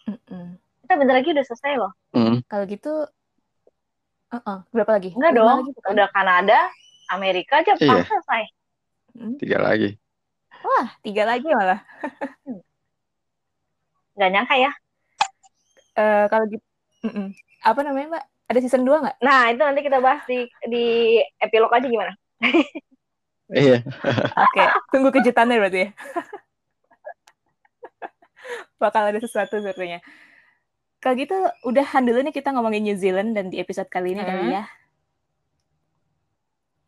Mm-mm. 0.05 0.61
Kita 0.85 0.93
bentar 1.01 1.17
lagi 1.17 1.33
udah 1.33 1.45
selesai 1.49 1.73
loh. 1.81 1.93
Mm. 2.13 2.45
Kalau 2.45 2.65
gitu, 2.69 2.93
uh-uh. 4.37 4.59
berapa 4.69 5.01
lagi? 5.01 5.17
Enggak 5.17 5.33
dong, 5.33 5.59
lagi, 5.65 5.73
bukan? 5.73 5.91
udah 5.97 6.09
Kanada, 6.13 6.61
Amerika, 7.09 7.65
Jepang 7.65 8.05
iya. 8.05 8.09
selesai. 8.09 8.43
Mm. 9.17 9.35
Tiga 9.41 9.59
lagi. 9.65 9.97
Wah, 10.61 10.87
tiga 11.01 11.25
lagi 11.25 11.49
malah. 11.49 11.81
Gak 14.13 14.29
nyangka 14.29 14.61
ya. 14.61 14.73
Uh, 15.97 16.25
kalau 16.29 16.45
gitu, 16.53 16.67
mm-mm. 17.09 17.33
apa 17.65 17.81
namanya 17.81 18.07
Mbak? 18.13 18.27
Ada 18.49 18.65
season 18.65 18.89
2 18.89 19.05
nggak? 19.05 19.17
Nah, 19.21 19.53
itu 19.53 19.61
nanti 19.61 19.85
kita 19.85 20.01
bahas 20.01 20.25
di, 20.25 20.49
di 20.65 21.21
epilog 21.37 21.69
aja 21.69 21.85
gimana. 21.85 22.17
iya. 23.53 23.85
Oke, 23.85 24.57
okay. 24.57 24.69
tunggu 24.89 25.13
kejutannya 25.13 25.61
berarti 25.61 25.79
ya. 25.85 25.91
Bakal 28.81 29.13
ada 29.13 29.21
sesuatu 29.21 29.61
sepertinya. 29.61 30.01
Kalau 30.99 31.15
gitu, 31.21 31.37
udah 31.69 31.87
dulu 32.01 32.25
nih 32.25 32.33
kita 32.33 32.57
ngomongin 32.57 32.89
New 32.89 32.97
Zealand 32.97 33.37
dan 33.37 33.53
di 33.53 33.61
episode 33.61 33.93
kali 33.93 34.17
ini 34.17 34.25
hmm. 34.25 34.31
kali 34.33 34.45
ya. 34.49 34.65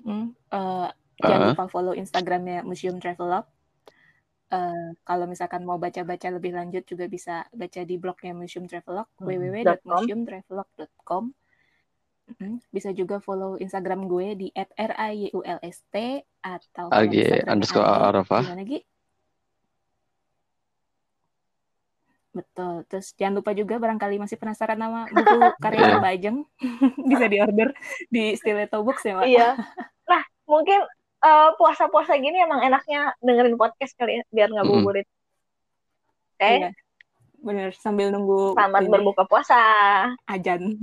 Hmm, 0.01 0.33
uh, 0.49 0.89
jangan 1.21 1.41
uh. 1.45 1.53
lupa 1.53 1.69
follow 1.69 1.93
Instagramnya 1.93 2.65
Museum 2.65 2.97
Travelog. 2.97 3.45
Uh, 4.51 4.99
kalau 5.07 5.31
misalkan 5.31 5.63
mau 5.63 5.79
baca-baca 5.79 6.27
lebih 6.27 6.51
lanjut 6.57 6.83
juga 6.83 7.07
bisa 7.07 7.47
baca 7.55 7.87
di 7.87 7.95
blognya 8.01 8.35
Museum 8.35 8.65
Travelog 8.65 9.07
hmm. 9.21 9.29
www.museumtravelog.com 9.29 11.37
bisa 12.71 12.91
juga 12.95 13.19
follow 13.19 13.59
Instagram 13.59 14.07
gue 14.07 14.27
di 14.37 14.49
@rayulst 14.77 15.95
atau 16.41 16.87
Ag 16.93 17.15
underscore 17.49 17.87
Arafah. 17.87 18.45
Lagi? 18.55 18.85
Betul. 22.31 22.87
Terus 22.87 23.11
jangan 23.19 23.43
lupa 23.43 23.51
juga 23.53 23.75
barangkali 23.83 24.23
masih 24.23 24.39
penasaran 24.39 24.79
nama 24.79 25.11
buku 25.11 25.37
karya 25.65 25.99
Mbak 25.99 26.13
Ajeng 26.15 26.39
bisa 27.11 27.27
diorder 27.27 27.69
di 28.07 28.39
Stiletto 28.39 28.83
Books 28.87 29.03
ya, 29.03 29.19
Mbak. 29.19 29.27
Iya. 29.29 29.51
Nah, 30.11 30.27
mungkin 30.43 30.83
uh, 31.23 31.55
puasa-puasa 31.55 32.19
gini 32.19 32.43
emang 32.43 32.67
enaknya 32.67 33.15
dengerin 33.23 33.55
podcast 33.55 33.95
kali 33.95 34.19
ya 34.19 34.23
biar 34.35 34.51
nggak 34.51 34.67
buburit. 34.67 35.07
Oke. 35.07 36.43
Okay? 36.43 36.57
Iya. 36.67 36.71
Bener, 37.41 37.71
sambil 37.79 38.11
nunggu 38.11 38.59
Selamat 38.59 38.83
ini. 38.83 38.91
berbuka 38.91 39.23
puasa. 39.31 39.63
Ajan. 40.27 40.83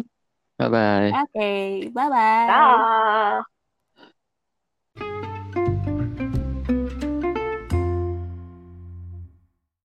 Bye 0.57 0.69
bye. 0.69 1.19
Okay. 1.23 1.89
Bye-bye. 1.89 2.09
Bye 2.45 2.59
bye. 2.67 2.85
Bye. 2.85 3.56